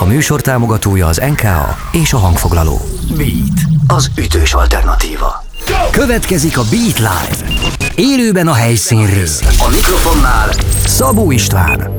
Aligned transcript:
A 0.00 0.04
műsor 0.04 0.40
támogatója 0.40 1.06
az 1.06 1.16
NKA 1.16 1.76
és 1.92 2.12
a 2.12 2.18
hangfoglaló. 2.18 2.80
Beat, 3.16 3.60
az 3.86 4.10
ütős 4.16 4.54
alternatíva. 4.54 5.44
Következik 5.90 6.58
a 6.58 6.62
Beat 6.70 6.98
Live. 6.98 7.52
Élőben 7.94 8.48
a 8.48 8.52
helyszínről. 8.52 9.28
A 9.58 9.68
mikrofonnál 9.70 10.48
Szabó 10.86 11.30
István. 11.30 11.90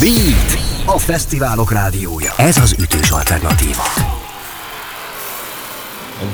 Beat, 0.00 0.58
a 0.84 0.98
fesztiválok 0.98 1.72
rádiója. 1.72 2.32
Ez 2.36 2.56
az 2.56 2.74
ütős 2.78 3.10
alternatíva. 3.10 3.82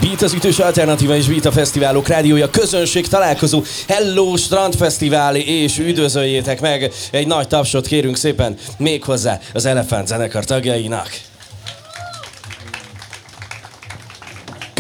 Beat 0.00 0.22
az 0.22 0.32
ütős 0.32 0.58
alternatíva 0.58 1.16
és 1.16 1.26
Beat 1.26 1.44
a 1.44 1.52
fesztiválok 1.52 2.08
rádiója, 2.08 2.50
közönség 2.50 3.06
találkozó, 3.06 3.62
Hello 3.88 4.36
Strandfesztivál 4.36 5.36
és 5.36 5.78
üdvözöljétek 5.78 6.60
meg, 6.60 6.92
egy 7.10 7.26
nagy 7.26 7.48
tapsot 7.48 7.86
kérünk 7.86 8.16
szépen 8.16 8.56
méghozzá 8.76 9.40
az 9.54 9.66
Elefánt 9.66 10.06
zenekar 10.06 10.44
tagjainak. 10.44 11.08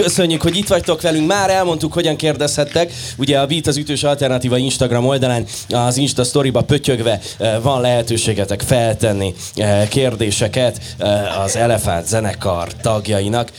Köszönjük, 0.02 0.42
hogy 0.42 0.56
itt 0.56 0.68
vagytok 0.68 1.00
velünk. 1.00 1.26
Már 1.26 1.50
elmondtuk, 1.50 1.92
hogyan 1.92 2.16
kérdezhettek. 2.16 2.92
Ugye 3.16 3.38
a 3.38 3.46
Beat 3.46 3.66
az 3.66 3.76
ütős 3.76 4.02
alternatíva 4.02 4.56
Instagram 4.56 5.06
oldalán 5.06 5.44
az 5.68 5.96
Insta 5.96 6.24
Storyba 6.24 6.62
pötyögve 6.62 7.20
eh, 7.38 7.56
van 7.62 7.80
lehetőségetek 7.80 8.62
feltenni 8.62 9.34
eh, 9.54 9.88
kérdéseket 9.88 10.80
eh, 10.98 11.40
az 11.40 11.56
Elefánt 11.56 12.06
zenekar 12.06 12.72
tagjainak. 12.74 13.52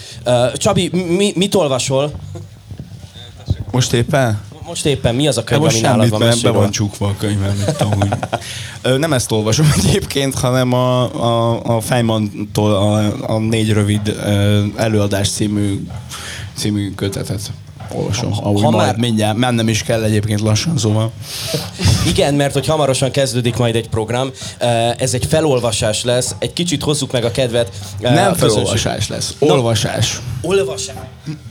Csabi, 0.54 0.90
mi, 1.18 1.32
mit 1.36 1.56
olvasol? 1.56 2.12
Most 3.72 3.94
éppen? 3.94 4.42
Most 4.66 4.86
éppen 4.86 5.16
mi 5.16 5.28
az 5.28 5.38
a 5.38 5.44
könyv, 5.44 5.62
most 5.62 5.76
ami 5.76 5.86
nálad 5.86 6.10
van? 6.10 6.34
be 6.42 6.50
van 6.50 6.72
csukva 6.72 7.08
a 7.08 7.16
könyvem, 7.18 7.64
mint 7.66 7.82
ahogy. 7.82 8.10
Nem 9.00 9.14
ezt 9.14 9.32
olvasom 9.32 9.74
egyébként, 9.78 10.34
hanem 10.36 10.74
a, 10.74 11.02
a, 11.02 11.62
a 11.76 11.82
Feynmantól 11.82 12.76
a, 12.76 13.34
a 13.34 13.40
négy 13.40 13.72
rövid 13.72 14.16
előadás 14.76 15.30
című, 15.30 15.80
című 16.60 16.92
kötetet 16.96 17.52
olvasom. 17.94 18.32
Ha, 18.32 18.42
ahogy 18.42 18.62
ha 18.62 18.70
majd 18.70 18.86
már... 18.88 18.98
mindjárt, 18.98 19.38
mennem 19.38 19.68
is 19.68 19.84
kell 19.84 20.04
egyébként 20.04 20.40
lassan, 20.40 20.78
szóval. 20.78 21.12
Igen, 22.08 22.34
mert 22.34 22.54
hogy 22.54 22.66
hamarosan 22.66 23.12
kezdődik 23.12 23.58
majd 23.58 23.76
egy 23.76 23.90
program, 23.90 24.32
ez 24.98 25.14
egy 25.14 25.26
felolvasás 25.26 26.04
lesz, 26.04 26.36
egy 26.40 26.54
kicsit 26.54 26.84
hozzuk 26.84 27.12
meg 27.12 27.24
a 27.24 27.32
kedvet. 27.32 27.72
Nem 28.00 28.32
a 28.32 28.36
felolvasás 28.36 29.08
lesz, 29.08 29.36
olvasás. 29.40 30.22
No, 30.42 30.50
olvasás. 30.50 30.96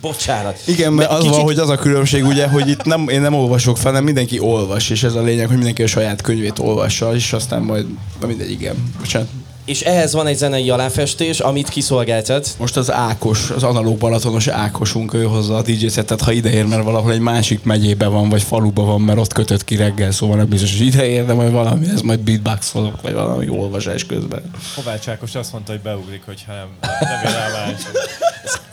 Bocsánat. 0.00 0.60
Igen, 0.66 0.92
mert 0.92 1.10
az 1.10 1.18
kicsit... 1.18 1.34
van, 1.34 1.44
hogy 1.44 1.58
az 1.58 1.68
a 1.68 1.76
különbség, 1.76 2.24
ugye, 2.24 2.48
hogy 2.48 2.68
itt 2.68 2.84
nem, 2.84 3.08
én 3.08 3.20
nem 3.20 3.34
olvasok 3.34 3.76
fel, 3.76 3.90
hanem 3.90 4.04
mindenki 4.04 4.38
olvas, 4.38 4.90
és 4.90 5.02
ez 5.02 5.14
a 5.14 5.22
lényeg, 5.22 5.46
hogy 5.46 5.56
mindenki 5.56 5.82
a 5.82 5.86
saját 5.86 6.22
könyvét 6.22 6.58
olvassa, 6.58 7.14
és 7.14 7.32
aztán 7.32 7.62
majd, 7.62 7.86
na 8.20 8.26
mindegy, 8.26 8.50
igen. 8.50 8.92
Bocsánat 8.98 9.28
és 9.68 9.80
ehhez 9.80 10.12
van 10.12 10.26
egy 10.26 10.36
zenei 10.36 10.70
aláfestés, 10.70 11.40
amit 11.40 11.68
kiszolgáltat. 11.68 12.48
Most 12.58 12.76
az 12.76 12.92
Ákos, 12.92 13.50
az 13.50 13.62
analóg 13.62 13.98
balatonos 13.98 14.46
Ákosunk, 14.46 15.14
ő 15.14 15.24
hozza 15.24 15.56
a 15.56 15.62
DJ 15.62 15.86
setet, 15.86 16.20
ha 16.20 16.32
ideér, 16.32 16.66
mert 16.66 16.82
valahol 16.82 17.12
egy 17.12 17.20
másik 17.20 17.62
megyébe 17.62 18.06
van, 18.06 18.28
vagy 18.28 18.42
faluba 18.42 18.82
van, 18.82 19.00
mert 19.00 19.18
ott 19.18 19.32
kötött 19.32 19.64
ki 19.64 19.76
reggel, 19.76 20.10
szóval 20.10 20.36
nem 20.36 20.48
biztos, 20.48 20.78
hogy 20.78 20.86
ideér, 20.86 21.26
de 21.26 21.32
majd 21.32 21.52
valami, 21.52 21.88
ez 21.88 22.00
majd 22.00 22.20
beatboxolok, 22.20 23.02
vagy 23.02 23.12
valami 23.12 23.48
olvasás 23.48 24.06
közben. 24.06 24.50
Kovács 24.74 25.08
Ákos 25.08 25.34
azt 25.34 25.52
mondta, 25.52 25.72
hogy 25.72 25.80
beugrik, 25.80 26.22
hogyha 26.26 26.52
nem, 26.52 26.66
nem 27.00 27.32
rá 27.32 27.66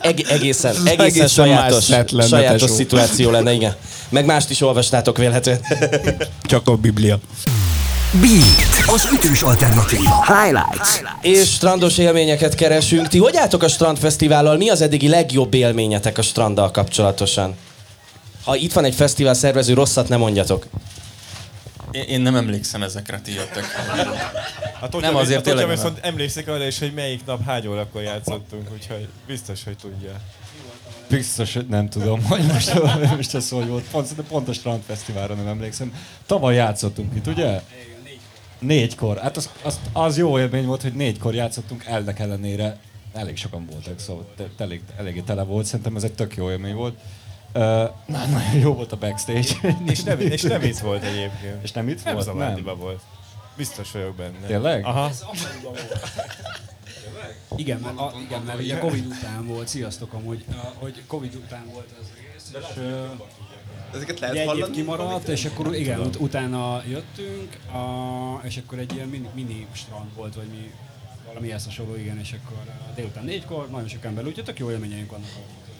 Eg- 0.00 0.26
egészen, 0.28 0.74
egészen, 0.74 0.86
egészen 0.86 1.28
sajátos, 1.28 1.88
lenne, 1.88 2.26
sajátos 2.26 2.70
szituáció 2.70 3.30
lenne, 3.30 3.52
igen. 3.52 3.74
Meg 4.08 4.24
mást 4.24 4.50
is 4.50 4.60
olvastátok 4.60 5.16
vélhetően. 5.16 5.60
Csak 6.42 6.68
a 6.68 6.76
Biblia. 6.76 7.18
Beat, 8.12 8.94
az 8.94 9.08
ütős 9.12 9.42
alternatíva. 9.42 10.24
Highlights. 10.26 11.00
És 11.20 11.52
strandos 11.52 11.98
élményeket 11.98 12.54
keresünk. 12.54 13.08
Ti 13.08 13.18
hogy 13.18 13.36
álltok 13.36 13.62
a 13.62 13.68
strandfesztivállal? 13.68 14.56
Mi 14.56 14.70
az 14.70 14.80
eddigi 14.80 15.08
legjobb 15.08 15.54
élményetek 15.54 16.18
a 16.18 16.22
stranddal 16.22 16.70
kapcsolatosan? 16.70 17.56
Ha 18.44 18.56
itt 18.56 18.72
van 18.72 18.84
egy 18.84 18.94
fesztivál 18.94 19.34
szervező, 19.34 19.74
rosszat 19.74 20.08
nem 20.08 20.18
mondjatok. 20.18 20.66
Én, 21.90 22.02
én 22.02 22.20
nem 22.20 22.36
emlékszem 22.36 22.82
ezekre, 22.82 23.20
ti 23.20 23.34
jöttek. 23.34 23.64
Hát, 24.80 25.00
nem 25.00 25.16
azért 25.16 25.42
tényleg. 25.42 25.68
viszont 25.68 25.98
emlékszik 26.02 26.48
arra 26.48 26.66
is, 26.66 26.78
hogy 26.78 26.92
melyik 26.94 27.24
nap 27.26 27.44
hány 27.44 27.66
órakor 27.66 28.02
játszottunk, 28.02 28.68
úgyhogy 28.72 29.08
biztos, 29.26 29.64
hogy 29.64 29.76
tudja. 29.76 30.12
Biztos, 31.08 31.54
hogy 31.54 31.66
nem 31.66 31.88
tudom, 31.88 32.24
hogy 32.24 32.42
most, 32.42 32.72
most 33.16 33.34
ez 33.34 33.48
hogy 33.48 33.66
volt. 33.66 33.84
Pont, 33.90 34.14
pont 34.28 34.48
a 34.48 34.52
Strandfesztiválra 34.52 35.34
nem 35.34 35.46
emlékszem. 35.46 35.94
Tavaly 36.26 36.54
játszottunk 36.54 37.14
itt, 37.14 37.26
ugye? 37.26 37.60
Négykor. 38.58 39.18
Hát 39.18 39.36
az, 39.36 39.50
az, 39.62 39.80
az 39.92 40.18
jó 40.18 40.38
élmény 40.38 40.66
volt, 40.66 40.82
hogy 40.82 40.92
négykor 40.92 41.34
játszottunk, 41.34 41.84
elnek 41.84 42.18
ellenére 42.18 42.78
elég 43.12 43.36
sokan 43.36 43.66
voltak, 43.70 43.98
szóval 43.98 44.26
te, 44.36 44.48
elég, 44.58 44.82
eléggé 44.96 45.20
tele 45.20 45.42
volt, 45.42 45.66
szerintem 45.66 45.96
ez 45.96 46.02
egy 46.02 46.12
tök 46.12 46.36
jó 46.36 46.50
élmény 46.50 46.74
volt. 46.74 46.98
Uh, 47.54 47.62
na, 48.06 48.26
nagyon 48.26 48.54
jó 48.60 48.74
volt 48.74 48.92
a 48.92 48.96
backstage. 48.96 49.48
és, 49.92 50.02
nem, 50.02 50.20
és 50.20 50.42
nem 50.42 50.62
itt 50.62 50.78
volt 50.78 51.02
egyébként. 51.02 51.62
És 51.62 51.72
nem 51.72 51.88
itt 51.88 52.04
nem 52.04 52.14
volt? 52.14 52.34
Nem, 52.34 52.76
volt. 52.78 53.00
Biztos 53.56 53.90
vagyok 53.90 54.14
benne. 54.14 54.46
Tényleg? 54.46 54.84
Aha. 54.84 55.10
Igen, 57.56 57.80
mert, 57.80 57.98
a, 57.98 58.12
igen, 58.26 58.42
mert 58.42 58.58
ugye 58.58 58.78
Covid 58.78 59.06
után 59.06 59.46
volt, 59.46 59.68
sziasztok 59.68 60.12
amúgy, 60.12 60.44
hogy 60.74 61.02
Covid 61.06 61.34
után 61.34 61.64
volt 61.72 61.88
az 62.00 62.06
egész, 62.18 62.50
és, 62.52 62.80
Ezeket 63.94 64.20
lehet 64.20 64.36
egy 64.36 64.46
hallani? 64.46 64.74
kimaradt, 64.74 65.28
és 65.28 65.44
akkor 65.44 65.74
igen, 65.74 66.00
ut- 66.00 66.16
utána 66.20 66.82
jöttünk, 66.88 67.56
a, 67.72 68.46
és 68.46 68.60
akkor 68.66 68.78
egy 68.78 68.94
ilyen 68.94 69.08
mini, 69.08 69.28
mini 69.34 69.66
strand 69.72 70.08
volt, 70.16 70.34
vagy 70.34 70.46
mi 70.50 70.70
valami 71.26 71.52
ezt 71.52 71.64
hasonló, 71.64 71.96
igen, 71.96 72.18
és 72.18 72.34
akkor 72.42 72.56
délután 72.94 73.24
négykor 73.24 73.68
nagyon 73.70 73.88
sok 73.88 74.04
ember, 74.04 74.26
úgyhogy 74.26 74.44
tök 74.44 74.58
jó 74.58 74.70
élményeink 74.70 75.10
vannak. 75.10 75.28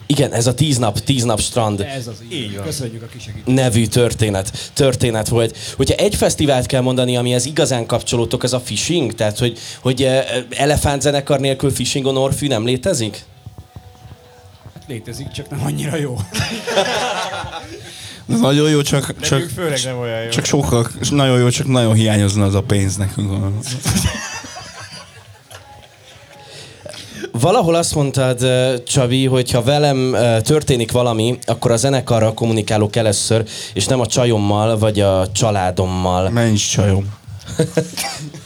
Igen, 0.08 0.32
ez 0.32 0.46
a 0.46 0.54
tíz 0.54 0.78
nap, 0.78 0.98
tíz 0.98 1.24
nap 1.24 1.40
strand. 1.40 1.80
Ez 1.80 2.06
az 2.06 2.22
így. 2.30 2.32
így 2.32 2.60
Köszönjük 2.64 3.02
a 3.02 3.06
kisegítést. 3.06 3.56
Nevű 3.56 3.86
történet, 3.86 4.70
történet 4.72 5.28
volt. 5.28 5.56
Hogyha 5.76 5.94
egy 5.94 6.14
fesztivált 6.14 6.66
kell 6.66 6.80
mondani, 6.80 7.16
amihez 7.16 7.46
igazán 7.46 7.86
kapcsolódtok, 7.86 8.42
az 8.42 8.52
a 8.52 8.60
fishing? 8.60 9.14
Tehát, 9.14 9.38
hogy, 9.38 9.58
hogy 9.80 10.08
elefánt 10.50 11.02
zenekar 11.02 11.40
nélkül 11.40 11.70
fishingon 11.70 12.16
orfű 12.16 12.46
nem 12.46 12.64
létezik? 12.64 13.24
Létezik, 14.86 15.30
csak 15.30 15.50
nem 15.50 15.60
annyira 15.64 15.96
jó. 15.96 16.16
Nagyon 18.26 18.70
jó, 18.70 18.82
csak, 18.82 19.06
Nekünk 19.06 19.24
csak, 19.24 19.48
főleg 19.48 19.80
nem 19.84 19.98
olyan 19.98 20.22
jó. 20.22 20.28
csak 20.28 20.44
sokkal, 20.44 20.86
nagyon 21.10 21.38
jó, 21.38 21.48
csak 21.48 21.66
nagyon 21.66 21.94
hiányozna 21.94 22.44
az 22.44 22.54
a 22.54 22.62
pénz 22.62 22.96
nekünk. 22.96 23.30
Valahol 27.32 27.74
azt 27.74 27.94
mondtad, 27.94 28.46
Csabi, 28.86 29.26
hogy 29.26 29.50
ha 29.50 29.62
velem 29.62 30.16
történik 30.42 30.92
valami, 30.92 31.38
akkor 31.46 31.70
a 31.70 31.76
zenekarral 31.76 32.34
kommunikálok 32.34 32.96
először, 32.96 33.44
és 33.74 33.86
nem 33.86 34.00
a 34.00 34.06
csajommal, 34.06 34.78
vagy 34.78 35.00
a 35.00 35.32
családommal. 35.32 36.30
Menj 36.30 36.56
csajom. 36.56 37.14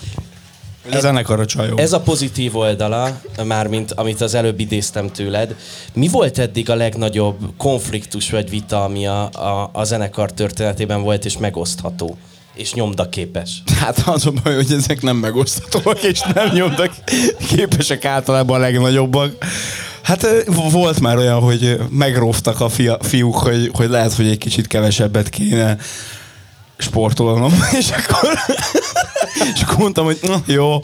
Ez 0.92 1.04
ennek 1.04 1.28
a 1.28 1.46
csajom. 1.46 1.78
Ez 1.78 1.92
a 1.92 2.00
pozitív 2.00 2.56
oldala, 2.56 3.20
mármint 3.44 3.92
amit 3.92 4.20
az 4.20 4.34
előbb 4.34 4.60
idéztem 4.60 5.08
tőled. 5.08 5.56
Mi 5.92 6.08
volt 6.08 6.38
eddig 6.38 6.70
a 6.70 6.74
legnagyobb 6.74 7.38
konfliktus 7.56 8.30
vagy 8.30 8.50
vita, 8.50 8.84
ami 8.84 9.06
a, 9.06 9.22
a, 9.22 9.70
a 9.72 9.84
zenekar 9.84 10.32
történetében 10.32 11.02
volt 11.02 11.24
és 11.24 11.38
megosztható? 11.38 12.16
és 12.54 12.74
nyomdaképes. 12.74 13.62
Hát 13.80 14.02
az 14.06 14.26
a 14.26 14.32
baj, 14.42 14.54
hogy 14.54 14.72
ezek 14.72 15.02
nem 15.02 15.16
megoszthatóak, 15.16 16.02
és 16.02 16.20
nem 16.34 16.48
nyomdak 16.52 16.92
képesek 17.48 18.04
általában 18.04 18.56
a 18.56 18.60
legnagyobbak. 18.60 19.32
Hát 20.02 20.26
volt 20.70 21.00
már 21.00 21.16
olyan, 21.16 21.40
hogy 21.40 21.78
megróftak 21.90 22.60
a 22.60 22.68
fia, 22.68 22.98
fiúk, 23.00 23.34
hogy, 23.34 23.70
hogy 23.72 23.88
lehet, 23.88 24.12
hogy 24.12 24.26
egy 24.26 24.38
kicsit 24.38 24.66
kevesebbet 24.66 25.28
kéne 25.28 25.76
sportolnom, 26.80 27.52
és 27.78 27.90
akkor, 27.90 28.38
és 29.54 29.62
akkor 29.62 29.76
mondtam, 29.76 30.04
hogy 30.04 30.18
na, 30.22 30.42
jó, 30.46 30.76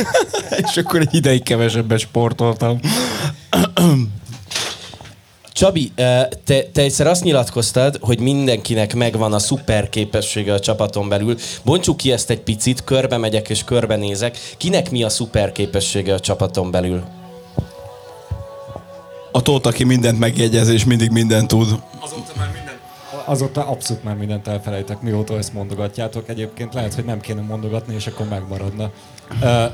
és 0.70 0.76
akkor 0.76 1.00
egy 1.00 1.14
ideig 1.14 1.42
kevesebbet 1.42 1.98
sportoltam. 1.98 2.80
Csabi, 5.52 5.92
te, 5.94 6.28
te 6.72 6.82
egyszer 6.82 7.06
azt 7.06 7.22
nyilatkoztad, 7.22 7.98
hogy 8.00 8.20
mindenkinek 8.20 8.94
megvan 8.94 9.32
a 9.32 9.38
szuper 9.38 9.88
képessége 9.88 10.52
a 10.52 10.60
csapaton 10.60 11.08
belül. 11.08 11.36
Bontsuk 11.64 11.96
ki 11.96 12.12
ezt 12.12 12.30
egy 12.30 12.40
picit, 12.40 12.84
körbe 12.84 13.16
megyek 13.16 13.48
és 13.48 13.64
körbe 13.64 13.96
nézek. 13.96 14.38
Kinek 14.56 14.90
mi 14.90 15.02
a 15.02 15.08
szuper 15.08 15.52
képessége 15.52 16.14
a 16.14 16.20
csapaton 16.20 16.70
belül? 16.70 17.02
A 19.32 19.42
Tóth, 19.42 19.66
aki 19.66 19.84
mindent 19.84 20.18
megjegyez 20.18 20.68
és 20.68 20.84
mindig 20.84 21.10
mindent 21.10 21.48
tud. 21.48 21.68
Azóta 22.00 22.32
már 22.36 22.50
minden 22.52 22.65
azóta 23.26 23.66
abszolút 23.66 24.04
már 24.04 24.16
mindent 24.16 24.48
elfelejtek, 24.48 25.00
mióta 25.00 25.36
ezt 25.36 25.52
mondogatjátok. 25.52 26.28
Egyébként 26.28 26.74
lehet, 26.74 26.94
hogy 26.94 27.04
nem 27.04 27.20
kéne 27.20 27.40
mondogatni, 27.40 27.94
és 27.94 28.06
akkor 28.06 28.28
megmaradna. 28.28 28.90
Uh, 29.40 29.64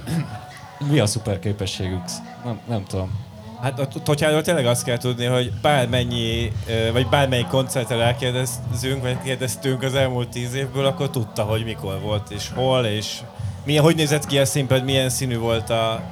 mi 0.91 0.99
a 0.99 1.07
szuper 1.07 1.39
képességük? 1.39 2.05
Nem, 2.45 2.61
nem 2.69 2.85
tudom. 2.85 3.31
Hát 3.61 3.79
a 3.79 3.87
Totyáról 4.03 4.43
tényleg 4.43 4.67
azt 4.67 4.85
kell 4.85 4.99
tudni, 4.99 5.25
hogy 5.25 5.53
bármennyi, 5.63 6.53
vagy 6.93 7.09
bármennyi 7.09 7.47
koncertre 7.51 8.03
elkérdezünk, 8.03 9.03
vagy 9.03 9.23
kérdeztünk 9.23 9.83
az 9.83 9.95
elmúlt 9.95 10.29
tíz 10.29 10.55
évből, 10.55 10.87
akkor 10.87 11.11
tudta, 11.11 11.43
hogy 11.43 11.65
mikor 11.65 12.01
volt, 12.01 12.31
és 12.31 12.51
hol, 12.55 12.85
és 12.85 13.21
Milyen, 13.65 13.83
hogy 13.83 13.97
nézett 13.97 14.27
ki 14.27 14.39
a 14.39 14.45
színpad, 14.45 14.85
milyen 14.85 15.09
színű 15.09 15.39
volt 15.39 15.71
a 15.71 16.03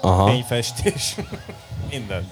Aha. 0.00 0.30
fényfestés. 0.30 1.14
Minden. 1.90 2.30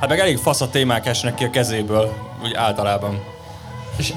Hát 0.00 0.08
meg 0.08 0.18
elég 0.18 0.36
fasz 0.36 0.60
a 0.60 0.70
témák 0.70 1.06
esnek 1.06 1.34
ki 1.34 1.44
a 1.44 1.50
kezéből, 1.50 2.12
úgy 2.42 2.54
általában. 2.54 3.24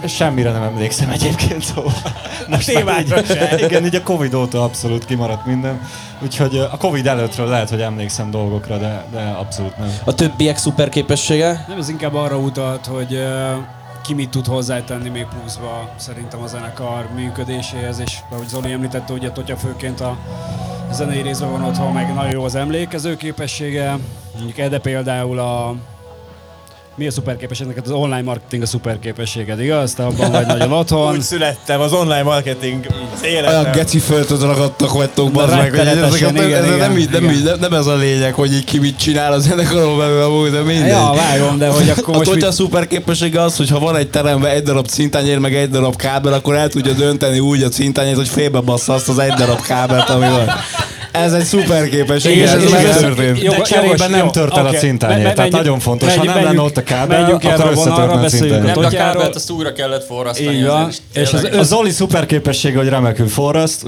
Semmire 0.07 0.51
nem 0.51 0.63
emlékszem 0.63 1.09
egyébként, 1.09 1.63
szóval. 1.63 1.93
Most 2.49 2.73
témákra 2.73 3.23
se. 3.23 3.65
Igen, 3.65 3.85
így 3.85 3.95
a 3.95 4.03
Covid 4.03 4.33
óta 4.33 4.63
abszolút 4.63 5.05
kimaradt 5.05 5.45
minden. 5.45 5.81
Úgyhogy 6.23 6.57
a 6.57 6.77
Covid 6.77 7.07
előttről 7.07 7.47
lehet, 7.47 7.69
hogy 7.69 7.81
emlékszem 7.81 8.31
dolgokra, 8.31 8.77
de, 8.77 9.05
de 9.11 9.19
abszolút 9.19 9.77
nem. 9.77 9.89
A 10.03 10.13
többiek 10.13 10.57
szuper 10.57 10.89
képessége? 10.89 11.65
Nem, 11.67 11.77
ez 11.77 11.89
inkább 11.89 12.13
arra 12.13 12.37
utalt, 12.37 12.85
hogy 12.85 13.13
uh, 13.13 13.63
ki 14.05 14.13
mit 14.13 14.29
tud 14.29 14.45
hozzátenni 14.45 15.09
még 15.09 15.25
pluszba 15.25 15.89
szerintem 15.95 16.41
a 16.41 16.47
zenekar 16.47 17.07
működéséhez, 17.15 17.99
és 17.99 18.17
ahogy 18.31 18.47
Zoli 18.47 18.71
említette, 18.71 19.13
ugye 19.13 19.29
Totya 19.29 19.57
főként 19.57 20.01
a 20.01 20.17
zenei 20.91 21.21
részben 21.21 21.51
van 21.51 21.63
otthon, 21.63 21.93
meg 21.93 22.13
nagyon 22.13 22.31
jó 22.31 22.43
az 22.43 22.55
emlékező 22.55 23.17
képessége. 23.17 23.97
Mondjuk 24.35 24.57
Ede 24.57 24.79
például 24.79 25.39
a 25.39 25.75
mi 26.97 27.07
a 27.07 27.11
szuperképességnek? 27.11 27.85
Az 27.85 27.91
online 27.91 28.21
marketing 28.21 28.61
a 28.61 28.65
szuperképességed, 28.65 29.61
igaz? 29.61 29.93
Te 29.93 30.03
abban 30.05 30.31
vagy 30.31 30.45
nagyon 30.45 30.71
otthon. 30.71 31.13
Úgy 31.13 31.21
születtem, 31.21 31.81
az 31.81 31.93
online 31.93 32.23
marketing 32.23 32.85
az 33.13 33.23
életem. 33.23 33.59
Olyan 33.59 33.71
geci 33.71 33.99
földhöz 33.99 34.41
ragadtak 34.41 34.93
vagytok, 34.93 35.31
bazd 35.31 35.55
meg, 35.55 35.69
hogy 35.69 35.79
ezeket, 35.79 36.31
igen, 36.31 36.53
ez, 36.53 36.65
igen, 36.65 36.77
nem, 36.77 36.97
így, 36.97 37.09
nem, 37.09 37.29
így, 37.29 37.43
nem, 37.43 37.57
nem, 37.59 37.73
ez 37.73 37.85
a 37.85 37.95
lényeg, 37.95 38.33
hogy 38.33 38.53
így 38.53 38.63
ki 38.63 38.79
mit 38.79 38.97
csinál 38.97 39.33
az 39.33 39.43
zenekaron 39.43 39.97
belül 39.97 40.21
amúgy, 40.21 40.51
de 40.51 40.61
mindegy. 40.61 40.87
Ja, 40.87 41.13
vágom, 41.15 41.57
de 41.57 41.67
hogy 41.67 41.89
akkor 41.89 42.15
most... 42.15 42.29
A 42.29 42.33
mit... 42.33 42.51
szuperképessége 42.51 43.41
az, 43.41 43.57
hogy 43.57 43.69
ha 43.69 43.79
van 43.79 43.95
egy 43.95 44.09
teremben 44.09 44.51
egy 44.51 44.63
darab 44.63 44.87
cintányér, 44.87 45.37
meg 45.37 45.55
egy 45.55 45.69
darab 45.69 45.95
kábel, 45.95 46.33
akkor 46.33 46.55
el 46.55 46.69
tudja 46.69 46.93
dönteni 46.93 47.39
úgy 47.39 47.63
a 47.63 47.69
cintányért, 47.69 48.17
hogy 48.17 48.27
félbe 48.27 48.59
bassza 48.59 48.93
azt 48.93 49.09
az 49.09 49.19
egy 49.19 49.33
darab 49.33 49.61
kábelt, 49.61 50.09
ami 50.09 50.29
van. 50.29 50.49
Ez 51.15 51.33
egy 51.33 51.43
szuper 51.43 51.89
képesség, 51.89 52.37
és 52.37 52.49
ez 52.49 52.71
megtörtént. 52.71 53.41
Jó, 53.41 53.61
cserében 53.61 54.11
nem 54.11 54.31
tört 54.31 54.57
el 54.57 54.65
a 54.65 54.71
cintányért, 54.71 55.35
tehát 55.35 55.51
nagyon 55.51 55.79
fontos. 55.79 56.15
Ha 56.15 56.23
nem 56.23 56.43
lenne 56.43 56.61
ott 56.61 56.77
a 56.77 56.83
kábel, 56.83 57.31
akkor 57.31 57.69
összetörne 57.71 58.13
a 58.13 58.27
cintányért. 58.27 58.75
Nem, 58.75 58.85
a 58.85 58.89
kábelt 58.89 59.35
azt 59.35 59.49
újra 59.49 59.73
kellett 59.73 60.05
forrasztani. 60.05 60.55
Így 60.55 60.65
van. 60.65 60.91
És 61.13 61.33
az, 61.33 61.49
az 61.57 61.67
Zoli 61.67 61.91
szuper 61.91 62.25
képessége, 62.25 62.77
hogy 62.77 62.89
remekül 62.89 63.27
forraszt. 63.27 63.85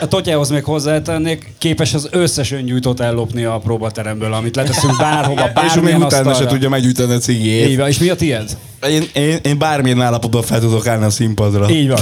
A, 0.00 0.08
totyához 0.08 0.50
még 0.50 0.64
hozzátennék, 0.64 1.52
képes 1.58 1.94
az 1.94 2.08
összes 2.10 2.52
öngyújtót 2.52 3.00
ellopni 3.00 3.44
a 3.44 3.58
próbateremből, 3.58 4.32
amit 4.32 4.56
leteszünk 4.56 4.96
bárhova, 4.98 5.50
bármilyen 5.54 5.86
És 5.86 5.92
még 5.92 6.04
utána 6.04 6.34
se 6.34 6.46
tudja 6.46 6.68
meggyújtani 6.68 7.14
a 7.14 7.18
cigét. 7.18 7.68
Így 7.68 7.76
van. 7.76 7.88
És 7.88 7.98
mi 7.98 8.08
a 8.08 8.14
tiéd? 8.14 8.56
Én, 8.88 9.08
én, 9.12 9.38
én 9.42 9.58
bármilyen 9.58 10.00
állapotban 10.00 10.42
fel 10.42 10.60
tudok 10.60 10.86
állni 10.86 11.04
a 11.04 11.10
színpadra. 11.10 11.70
Így 11.70 11.88
van. 11.88 12.00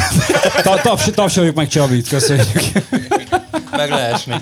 Ta, 0.62 0.98
tapsoljuk 1.14 1.54
meg 1.54 1.68
Csabit, 1.68 2.08
köszönjük. 2.08 2.62
Meg 3.80 3.90
leesni. 3.90 4.34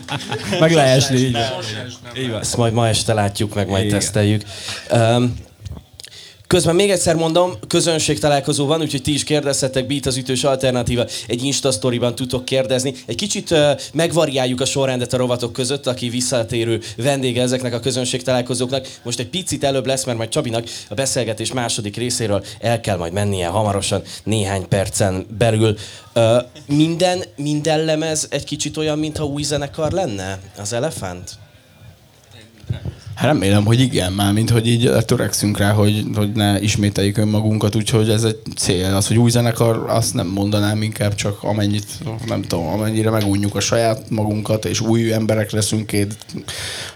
Meg 0.61 0.73
leesni, 0.73 1.17
így 1.17 2.31
van. 2.31 2.41
Ezt 2.41 2.57
majd 2.57 2.73
ma 2.73 2.89
este 2.89 3.13
látjuk, 3.13 3.55
meg 3.55 3.69
majd 3.69 3.85
Igen. 3.85 3.99
teszteljük. 3.99 4.43
Um, 4.91 5.47
Közben 6.49 6.75
még 6.75 6.91
egyszer 6.91 7.15
mondom, 7.15 7.53
közönség 7.67 8.19
találkozó 8.19 8.67
van, 8.67 8.81
úgyhogy 8.81 9.03
ti 9.03 9.13
is 9.13 9.25
kérdezhetek, 9.25 9.87
Beat 9.87 10.07
az 10.07 10.17
ütős 10.17 10.45
alternatíva, 10.45 11.07
egy 11.27 11.45
Insta 11.45 11.71
sztoriban 11.71 12.15
tudtok 12.15 12.45
kérdezni. 12.45 12.95
Egy 13.07 13.15
kicsit 13.15 13.51
uh, 13.51 13.71
megvariáljuk 13.93 14.61
a 14.61 14.65
sorrendet 14.65 15.13
a 15.13 15.17
rovatok 15.17 15.53
között, 15.53 15.87
aki 15.87 16.09
visszatérő 16.09 16.81
vendége 16.97 17.43
ezeknek 17.43 17.75
a 17.75 17.81
közönség 17.81 18.23
találkozóknak. 18.23 18.89
Most 19.03 19.19
egy 19.19 19.29
picit 19.29 19.65
előbb 19.65 19.87
lesz, 19.87 20.05
mert 20.05 20.19
majd 20.19 20.31
Csabinak 20.31 20.65
a 20.89 20.95
beszélgetés 20.95 21.53
második 21.53 21.97
részéről 21.97 22.45
el 22.61 22.81
kell 22.81 22.97
majd 22.97 23.13
mennie 23.13 23.47
hamarosan, 23.47 24.03
néhány 24.25 24.69
percen 24.69 25.27
belül. 25.39 25.77
Uh, 26.15 26.37
minden, 26.67 27.25
minden 27.37 27.85
lemez 27.85 28.27
egy 28.31 28.45
kicsit 28.45 28.77
olyan, 28.77 28.99
mintha 28.99 29.25
új 29.25 29.43
zenekar 29.43 29.93
lenne? 29.93 30.41
Az 30.59 30.73
Elefánt? 30.73 31.39
Hát 33.19 33.27
remélem, 33.27 33.65
hogy 33.65 33.81
igen, 33.81 34.13
már 34.13 34.33
mint 34.33 34.51
hogy 34.51 34.67
így 34.67 34.93
törekszünk 35.07 35.59
rá, 35.59 35.73
hogy, 35.73 36.05
hogy 36.15 36.33
ne 36.33 36.61
ismételjük 36.61 37.17
önmagunkat, 37.17 37.75
úgyhogy 37.75 38.11
ez 38.11 38.25
egy 38.25 38.39
cél. 38.57 38.95
Az, 38.95 39.07
hogy 39.07 39.17
új 39.19 39.31
zenekar, 39.31 39.85
azt 39.89 40.15
nem 40.15 40.27
mondanám 40.27 40.83
inkább, 40.83 41.15
csak 41.15 41.43
amennyit, 41.43 41.87
nem 42.27 42.43
tudom, 42.43 42.67
amennyire 42.67 43.11
megunjuk 43.11 43.55
a 43.55 43.61
saját 43.61 44.11
magunkat, 44.11 44.65
és 44.65 44.81
új 44.81 45.13
emberek 45.13 45.51
leszünk 45.51 45.87
két 45.87 46.17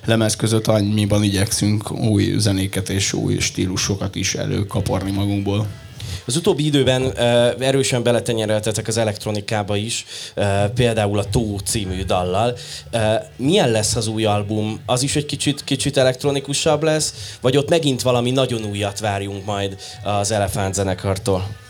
lemez 0.05 0.37
között, 0.37 0.67
annyiban 0.67 1.23
igyekszünk 1.23 1.93
új 1.93 2.35
zenéket 2.39 2.89
és 2.89 3.13
új 3.13 3.39
stílusokat 3.39 4.15
is 4.15 4.35
előkaparni 4.35 5.11
magunkból. 5.11 5.67
Az 6.27 6.37
utóbbi 6.37 6.65
időben 6.65 7.03
uh, 7.03 7.15
erősen 7.59 8.03
beletenyereltetek 8.03 8.89
az 8.89 8.97
elektronikába 8.97 9.77
is, 9.77 10.05
uh, 10.37 10.65
például 10.67 11.19
a 11.19 11.25
Tó 11.25 11.59
című 11.59 12.05
dallal. 12.05 12.57
Uh, 12.93 13.01
milyen 13.37 13.71
lesz 13.71 13.97
az 13.97 14.07
új 14.07 14.25
album? 14.25 14.81
Az 14.87 15.03
is 15.03 15.17
egy 15.17 15.27
kicsit, 15.27 15.65
kicsit 15.65 15.97
elektronikusabb 15.97 16.83
lesz, 16.83 17.37
vagy 17.41 17.57
ott 17.57 17.69
megint 17.69 18.03
valami 18.03 18.31
nagyon 18.31 18.65
újat 18.65 19.01
várjunk 19.01 19.45
majd 19.45 19.77
az 20.03 20.31
Elefánt 20.31 20.75
zenekartól? 20.75 21.62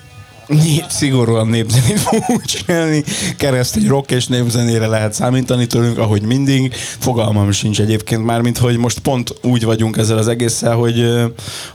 Nép, 0.53 0.85
szigorúan 0.89 1.47
népzenét 1.47 2.01
fogunk 2.01 2.45
csinálni. 2.45 3.05
Kereszt 3.37 3.77
egy 3.77 3.87
rock 3.87 4.11
és 4.11 4.27
népzenére 4.27 4.87
lehet 4.87 5.13
számítani 5.13 5.67
tőlünk, 5.67 5.99
ahogy 5.99 6.23
mindig. 6.23 6.75
Fogalmam 6.75 7.51
sincs 7.51 7.81
egyébként 7.81 8.25
már, 8.25 8.41
mint 8.41 8.59
hogy 8.59 8.77
most 8.77 8.99
pont 8.99 9.35
úgy 9.43 9.65
vagyunk 9.65 9.97
ezzel 9.97 10.19
az 10.19 10.29
egésszel, 10.29 10.75
hogy, 10.75 11.11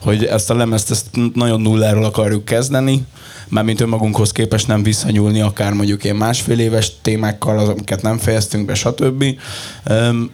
hogy 0.02 0.26
ezt 0.26 0.50
a 0.50 0.56
lemezt 0.56 0.92
ezt 0.92 1.06
nagyon 1.34 1.62
nulláról 1.62 2.04
akarjuk 2.04 2.46
kezdeni 2.46 3.06
mármint 3.50 3.82
önmagunkhoz 3.82 4.32
képest 4.32 4.68
nem 4.68 4.84
visszanyúlni, 4.84 5.42
akár 5.42 5.74
mondjuk 5.74 6.04
ilyen 6.04 6.16
másfél 6.16 6.60
éves 6.60 6.92
témákkal, 7.02 7.60
az, 7.60 7.68
amiket 7.68 8.02
nem 8.02 8.18
fejeztünk 8.18 8.66
be, 8.66 8.74
stb. 8.74 9.26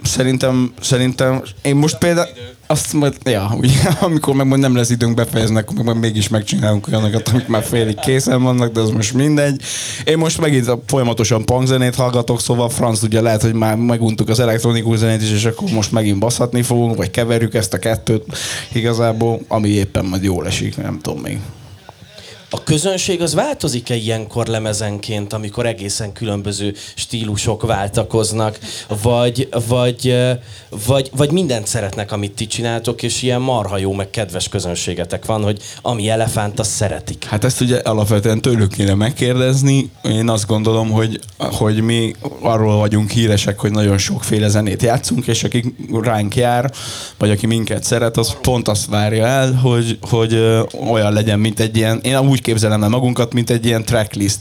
Szerintem, 0.03 0.73
szerintem 0.81 1.43
én 1.61 1.75
most 1.75 1.97
például 1.97 2.27
azt 2.67 2.93
majd, 2.93 3.15
ja, 3.23 3.57
amikor 3.99 4.35
meg 4.35 4.59
nem 4.59 4.75
lesz 4.75 4.89
időnk 4.89 5.15
befejezni, 5.15 5.57
akkor 5.57 5.85
meg 5.85 5.99
mégis 5.99 6.29
megcsinálunk 6.29 6.87
olyanokat, 6.87 7.27
amik 7.27 7.47
már 7.47 7.63
félig 7.63 7.99
készen 7.99 8.43
vannak, 8.43 8.71
de 8.71 8.79
az 8.79 8.89
most 8.89 9.13
mindegy. 9.13 9.61
Én 10.05 10.17
most 10.17 10.41
megint 10.41 10.71
folyamatosan 10.85 11.45
punkzenét 11.45 11.95
hallgatok, 11.95 12.41
szóval 12.41 12.69
franc 12.69 13.01
ugye 13.01 13.21
lehet, 13.21 13.41
hogy 13.41 13.53
már 13.53 13.75
meguntuk 13.75 14.29
az 14.29 14.39
elektronikus 14.39 14.97
zenét 14.97 15.21
is, 15.21 15.31
és 15.31 15.45
akkor 15.45 15.69
most 15.69 15.91
megint 15.91 16.19
baszhatni 16.19 16.61
fogunk, 16.61 16.95
vagy 16.95 17.11
keverjük 17.11 17.53
ezt 17.53 17.73
a 17.73 17.79
kettőt 17.79 18.37
igazából, 18.73 19.39
ami 19.47 19.69
éppen 19.69 20.05
majd 20.05 20.23
jól 20.23 20.47
esik, 20.47 20.77
nem 20.77 20.99
tudom 21.01 21.21
még. 21.21 21.39
A 22.55 22.63
közönség 22.63 23.21
az 23.21 23.33
változik-e 23.33 23.95
ilyenkor 23.95 24.47
lemezenként, 24.47 25.33
amikor 25.33 25.65
egészen 25.65 26.13
különböző 26.13 26.73
stílusok 26.95 27.65
váltakoznak, 27.65 28.59
vagy, 29.01 29.49
vagy, 29.67 30.15
vagy, 30.85 31.09
vagy 31.15 31.31
mindent 31.31 31.67
szeretnek, 31.67 32.11
amit 32.11 32.31
ti 32.31 32.47
csináltok, 32.47 33.03
és 33.03 33.21
ilyen 33.21 33.41
marha 33.41 33.77
jó, 33.77 33.93
meg 33.93 34.09
kedves 34.09 34.49
közönségetek 34.49 35.25
van, 35.25 35.43
hogy 35.43 35.59
ami 35.81 36.09
elefánt, 36.09 36.59
azt 36.59 36.71
szeretik. 36.71 37.23
Hát 37.23 37.43
ezt 37.43 37.61
ugye 37.61 37.77
alapvetően 37.77 38.41
tőlük 38.41 38.71
kéne 38.71 38.93
megkérdezni. 38.93 39.89
Én 40.03 40.29
azt 40.29 40.47
gondolom, 40.47 40.91
hogy, 40.91 41.19
hogy 41.37 41.81
mi 41.81 42.15
arról 42.41 42.77
vagyunk 42.77 43.09
híresek, 43.09 43.59
hogy 43.59 43.71
nagyon 43.71 43.97
sokféle 43.97 44.47
zenét 44.47 44.81
játszunk, 44.81 45.27
és 45.27 45.43
aki 45.43 45.75
ránk 46.01 46.35
jár, 46.35 46.71
vagy 47.17 47.29
aki 47.29 47.45
minket 47.45 47.83
szeret, 47.83 48.17
az 48.17 48.35
pont 48.41 48.67
azt 48.67 48.85
várja 48.85 49.25
el, 49.25 49.53
hogy, 49.53 49.97
hogy 50.01 50.33
olyan 50.91 51.13
legyen, 51.13 51.39
mint 51.39 51.59
egy 51.59 51.77
ilyen, 51.77 51.99
én 52.03 52.17
úgy 52.17 52.41
képzelem 52.43 52.83
el 52.83 52.89
magunkat, 52.89 53.33
mint 53.33 53.49
egy 53.49 53.65
ilyen 53.65 53.83
tracklist, 53.83 54.39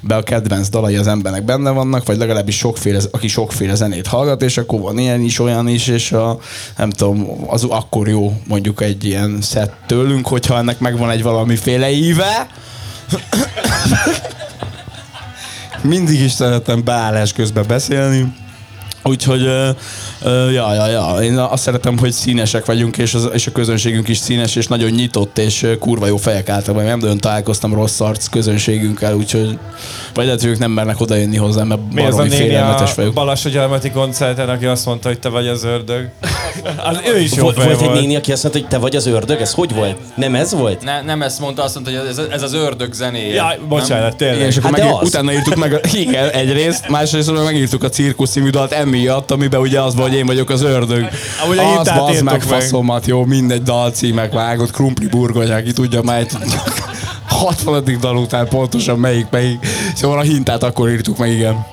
be 0.00 0.16
a 0.16 0.22
kedvenc 0.22 0.68
dalai 0.68 0.96
az 0.96 1.06
embernek 1.06 1.44
benne 1.44 1.70
vannak, 1.70 2.06
vagy 2.06 2.16
legalábbis 2.16 2.56
sokféle, 2.56 3.00
aki 3.10 3.28
sokféle 3.28 3.74
zenét 3.74 4.06
hallgat, 4.06 4.42
és 4.42 4.58
akkor 4.58 4.80
van 4.80 4.98
ilyen 4.98 5.20
is, 5.20 5.38
olyan 5.38 5.68
is, 5.68 5.86
és 5.86 6.12
a, 6.12 6.38
nem 6.76 6.90
tudom, 6.90 7.26
az 7.46 7.64
akkor 7.64 8.08
jó 8.08 8.40
mondjuk 8.46 8.82
egy 8.82 9.04
ilyen 9.04 9.38
szett 9.40 9.74
tőlünk, 9.86 10.26
hogyha 10.26 10.58
ennek 10.58 10.78
megvan 10.78 11.10
egy 11.10 11.22
valamiféle 11.22 11.90
íve. 11.90 12.46
Mindig 15.82 16.20
is 16.20 16.32
szeretem 16.32 16.84
beállás 16.84 17.32
közben 17.32 17.64
beszélni. 17.66 18.46
Úgyhogy, 19.08 19.42
uh, 19.42 19.68
uh, 20.22 20.52
ja, 20.52 20.74
ja, 20.74 20.86
ja, 20.86 21.22
én 21.22 21.38
azt 21.38 21.62
szeretem, 21.62 21.98
hogy 21.98 22.12
színesek 22.12 22.66
vagyunk, 22.66 22.96
és, 22.98 23.14
az, 23.14 23.28
és 23.32 23.46
a 23.46 23.52
közönségünk 23.52 24.08
is 24.08 24.18
színes, 24.18 24.56
és 24.56 24.66
nagyon 24.66 24.90
nyitott, 24.90 25.38
és 25.38 25.66
kurva 25.78 26.06
jó 26.06 26.16
fejek 26.16 26.48
általában. 26.48 26.86
Nem 26.86 26.98
nagyon 26.98 27.18
találkoztam 27.18 27.74
rossz 27.74 28.00
arc 28.00 28.26
közönségünkkel, 28.26 29.14
úgyhogy 29.14 29.58
vagy 30.14 30.24
lehet, 30.24 30.40
hogy 30.40 30.50
ők 30.50 30.58
nem 30.58 30.70
mernek 30.70 31.00
odajönni 31.00 31.36
hozzám, 31.36 31.66
mert 31.66 31.80
Mi 31.92 32.02
az 32.02 32.18
a 32.18 32.24
félelmetes 32.24 32.94
vagyok. 32.94 33.14
Balas 33.14 33.42
Gyarmati 33.42 33.90
koncerten, 33.90 34.48
aki 34.48 34.66
azt 34.66 34.86
mondta, 34.86 35.08
hogy 35.08 35.18
te 35.18 35.28
vagy 35.28 35.46
az 35.46 35.64
ördög. 35.64 36.08
az, 36.90 37.00
ő 37.14 37.18
is 37.18 37.34
jó 37.34 37.42
volt, 37.42 37.64
volt 37.64 37.80
egy 37.82 37.90
néni, 37.90 38.16
aki 38.16 38.32
azt 38.32 38.42
mondta, 38.42 38.60
hogy 38.60 38.68
te 38.68 38.78
vagy 38.78 38.96
az 38.96 39.06
ördög? 39.06 39.40
Ez 39.40 39.52
hogy 39.52 39.74
volt? 39.74 39.96
Nem 40.14 40.34
ez 40.34 40.54
volt? 40.54 40.82
Ne, 40.82 41.02
nem 41.02 41.22
ezt 41.22 41.40
mondta, 41.40 41.62
azt 41.62 41.74
mondta, 41.74 41.92
hogy 41.92 42.08
ez, 42.08 42.18
ez 42.30 42.42
az 42.42 42.52
ördög 42.52 42.92
zenéje. 42.92 43.34
Ja, 43.34 43.54
bocsánat, 43.68 44.16
tényleg. 44.16 44.36
Igen, 44.36 44.48
és 44.48 44.56
akkor 44.56 44.78
hát 44.78 44.92
meg, 44.92 45.02
utána 45.02 45.32
írtuk 45.32 45.54
meg, 45.54 45.80
igen, 46.04 46.28
egyrészt, 46.28 46.88
másrészt 46.88 47.32
meg 47.32 47.44
megírtuk 47.44 47.82
a 47.82 47.88
cirkusz 47.88 48.30
című 48.30 48.50
dalt 48.50 48.72
emiatt, 48.98 49.30
amiben 49.30 49.60
ugye 49.60 49.80
az 49.80 49.94
hogy 49.94 50.14
én 50.14 50.26
vagyok 50.26 50.50
az 50.50 50.62
ördög. 50.62 51.08
Amúgy 51.44 51.58
az 51.58 51.90
az 51.96 52.20
meg 52.20 52.42
faszomat, 52.42 53.06
jó, 53.06 53.24
mindegy 53.24 53.62
dalcímek 53.62 54.32
vágott, 54.32 54.70
krumpli 54.70 55.06
burgonyák, 55.06 55.64
ki 55.64 55.72
tudja, 55.72 56.02
már 56.02 56.26
60. 57.28 57.84
dal 58.00 58.16
után 58.16 58.48
pontosan 58.48 58.98
melyik, 58.98 59.26
melyik. 59.30 59.66
Szóval 59.94 60.18
a 60.18 60.22
hintát 60.22 60.62
akkor 60.62 60.90
írtuk 60.90 61.18
meg, 61.18 61.30
igen. 61.30 61.66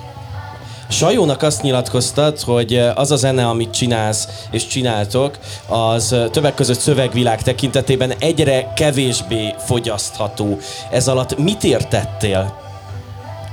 Sajónak 0.89 1.41
azt 1.41 1.61
nyilatkoztat, 1.61 2.41
hogy 2.41 2.81
az 2.95 3.11
a 3.11 3.15
zene, 3.15 3.47
amit 3.47 3.73
csinálsz 3.73 4.27
és 4.51 4.67
csináltok, 4.67 5.37
az 5.67 6.15
többek 6.31 6.53
között 6.53 6.79
szövegvilág 6.79 7.41
tekintetében 7.41 8.13
egyre 8.19 8.73
kevésbé 8.75 9.53
fogyasztható. 9.65 10.57
Ez 10.91 11.07
alatt 11.07 11.37
mit 11.37 11.63
értettél? 11.63 12.64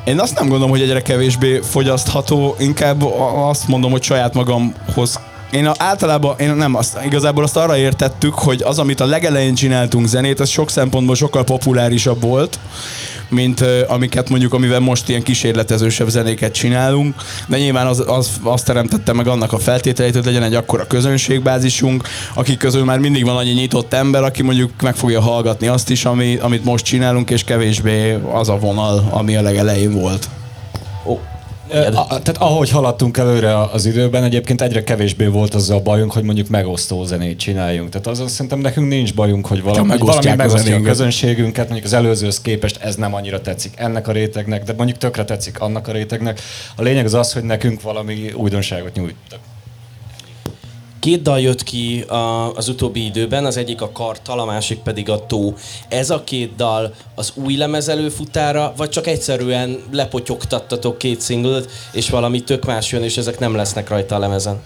Én 0.04 0.20
azt 0.20 0.34
nem 0.34 0.48
gondolom, 0.48 0.70
hogy 0.70 0.82
egyre 0.82 1.02
kevésbé 1.02 1.60
fogyasztható, 1.60 2.54
inkább 2.58 3.02
azt 3.34 3.68
mondom, 3.68 3.90
hogy 3.90 4.02
saját 4.02 4.34
magamhoz 4.34 5.20
én 5.52 5.66
a, 5.66 5.72
általában, 5.78 6.38
én 6.38 6.54
nem, 6.54 6.74
azt, 6.74 6.98
igazából 7.04 7.44
azt 7.44 7.56
arra 7.56 7.76
értettük, 7.76 8.34
hogy 8.34 8.62
az, 8.62 8.78
amit 8.78 9.00
a 9.00 9.06
legelején 9.06 9.54
csináltunk 9.54 10.06
zenét, 10.06 10.40
az 10.40 10.48
sok 10.48 10.70
szempontból 10.70 11.14
sokkal 11.14 11.44
populárisabb 11.44 12.20
volt, 12.20 12.58
mint 13.28 13.60
uh, 13.60 13.80
amiket 13.88 14.28
mondjuk, 14.28 14.54
amivel 14.54 14.80
most 14.80 15.08
ilyen 15.08 15.22
kísérletezősebb 15.22 16.08
zenéket 16.08 16.52
csinálunk, 16.52 17.14
de 17.46 17.58
nyilván 17.58 17.86
az, 17.86 18.04
az, 18.06 18.30
azt 18.42 18.64
teremtette 18.64 19.12
meg 19.12 19.26
annak 19.26 19.52
a 19.52 19.58
feltételeit, 19.58 20.14
hogy 20.14 20.24
legyen 20.24 20.42
egy 20.42 20.54
akkora 20.54 20.86
közönségbázisunk, 20.86 22.08
akik 22.34 22.58
közül 22.58 22.84
már 22.84 22.98
mindig 22.98 23.24
van 23.24 23.36
annyi 23.36 23.52
nyitott 23.52 23.92
ember, 23.92 24.22
aki 24.22 24.42
mondjuk 24.42 24.70
meg 24.82 24.94
fogja 24.94 25.20
hallgatni 25.20 25.66
azt 25.66 25.90
is, 25.90 26.04
ami, 26.04 26.36
amit 26.36 26.64
most 26.64 26.84
csinálunk, 26.84 27.30
és 27.30 27.44
kevésbé 27.44 28.18
az 28.32 28.48
a 28.48 28.58
vonal, 28.58 29.08
ami 29.10 29.36
a 29.36 29.42
legelején 29.42 29.92
volt. 29.92 30.28
Oh. 31.04 31.31
A, 31.72 32.06
tehát 32.06 32.36
ahogy 32.38 32.70
haladtunk 32.70 33.16
előre 33.16 33.62
az 33.62 33.86
időben, 33.86 34.24
egyébként 34.24 34.62
egyre 34.62 34.84
kevésbé 34.84 35.26
volt 35.26 35.54
az 35.54 35.70
a 35.70 35.80
bajunk, 35.80 36.12
hogy 36.12 36.22
mondjuk 36.22 36.48
megosztó 36.48 37.04
zenét 37.04 37.38
csináljunk. 37.38 37.88
Tehát 37.88 38.06
az, 38.06 38.20
azt 38.20 38.32
szerintem 38.34 38.58
nekünk 38.58 38.88
nincs 38.88 39.14
bajunk, 39.14 39.46
hogy 39.46 39.62
valami, 39.62 39.98
valami 39.98 40.34
megosztja 40.36 40.76
a, 40.76 40.78
a 40.78 40.82
közönségünket, 40.82 41.64
mondjuk 41.64 41.86
az 41.86 41.92
előzőhöz 41.92 42.40
képest 42.40 42.82
ez 42.82 42.94
nem 42.94 43.14
annyira 43.14 43.40
tetszik 43.40 43.72
ennek 43.76 44.08
a 44.08 44.12
rétegnek, 44.12 44.64
de 44.64 44.72
mondjuk 44.76 44.98
tökre 44.98 45.24
tetszik 45.24 45.60
annak 45.60 45.88
a 45.88 45.92
rétegnek. 45.92 46.40
A 46.76 46.82
lényeg 46.82 47.04
az 47.04 47.14
az, 47.14 47.32
hogy 47.32 47.42
nekünk 47.42 47.82
valami 47.82 48.32
újdonságot 48.36 48.94
nyújtak. 48.94 49.51
Két 51.02 51.22
dal 51.22 51.40
jött 51.40 51.62
ki 51.62 52.00
a, 52.00 52.54
az 52.54 52.68
utóbbi 52.68 53.04
időben, 53.04 53.44
az 53.44 53.56
egyik 53.56 53.80
a 53.80 53.92
Kartal, 53.92 54.40
a 54.40 54.44
másik 54.44 54.78
pedig 54.78 55.10
a 55.10 55.26
Tó. 55.26 55.54
Ez 55.88 56.10
a 56.10 56.24
két 56.24 56.54
dal 56.56 56.94
az 57.14 57.32
új 57.34 57.56
lemez 57.56 57.88
előfutára, 57.88 58.72
vagy 58.76 58.88
csak 58.88 59.06
egyszerűen 59.06 59.78
lepotyogtattatok 59.90 60.98
két 60.98 61.20
szinglet, 61.20 61.70
és 61.92 62.10
valami 62.10 62.40
tök 62.40 62.64
más 62.64 62.92
jön, 62.92 63.02
és 63.02 63.16
ezek 63.16 63.38
nem 63.38 63.54
lesznek 63.54 63.88
rajta 63.88 64.14
a 64.14 64.18
lemezen? 64.18 64.62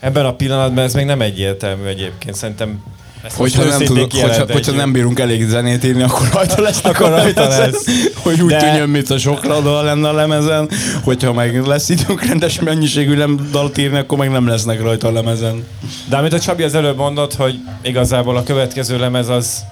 Ebben 0.00 0.26
a 0.26 0.34
pillanatban 0.34 0.84
ez 0.84 0.94
még 0.94 1.06
nem 1.06 1.20
egyértelmű 1.20 1.84
egyébként. 1.84 2.36
Szerintem 2.36 2.84
ezt 3.22 3.36
hogyha 3.36 3.64
nem, 3.64 3.78
tudok, 3.78 4.12
hogyha, 4.12 4.52
hogyha 4.52 4.72
nem 4.72 4.92
bírunk 4.92 5.18
elég 5.18 5.48
zenét 5.48 5.84
írni, 5.84 6.02
akkor 6.02 6.28
rajta 6.32 6.62
lesz, 6.62 6.84
akkor 6.84 7.08
rajta 7.08 7.48
lesz. 7.48 7.84
Hogy 8.22 8.42
úgy 8.42 8.50
De... 8.50 8.56
tűnjön, 8.56 8.88
mint 8.88 9.10
a 9.10 9.18
sok 9.18 9.46
dal 9.46 9.84
lenne 9.84 10.08
a 10.08 10.12
lemezen, 10.12 10.68
hogyha 11.02 11.32
meg 11.32 11.66
lesz 11.66 11.88
időnk 11.88 12.24
rendes 12.24 12.60
mennyiségű 12.60 13.14
nem 13.14 13.48
dalt 13.52 13.78
írni, 13.78 13.98
akkor 13.98 14.18
meg 14.18 14.30
nem 14.30 14.48
lesznek 14.48 14.82
rajta 14.82 15.08
a 15.08 15.12
lemezen. 15.12 15.66
De 16.08 16.16
amit 16.16 16.32
a 16.32 16.40
Csabi 16.40 16.62
az 16.62 16.74
előbb 16.74 16.96
mondott, 16.96 17.34
hogy 17.34 17.60
igazából 17.82 18.36
a 18.36 18.42
következő 18.42 18.98
lemez 18.98 19.28
az 19.28 19.64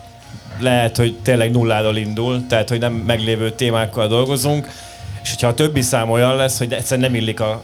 lehet, 0.60 0.96
hogy 0.96 1.16
tényleg 1.22 1.50
nulláról 1.50 1.96
indul, 1.96 2.46
tehát 2.48 2.68
hogy 2.68 2.78
nem 2.78 2.92
meglévő 2.92 3.50
témákkal 3.50 4.08
dolgozunk, 4.08 4.68
és 5.22 5.30
hogyha 5.30 5.48
a 5.48 5.54
többi 5.54 5.80
szám 5.80 6.10
olyan 6.10 6.36
lesz, 6.36 6.58
hogy 6.58 6.72
egyszerűen 6.72 7.10
nem 7.10 7.20
illik 7.20 7.40
a 7.40 7.62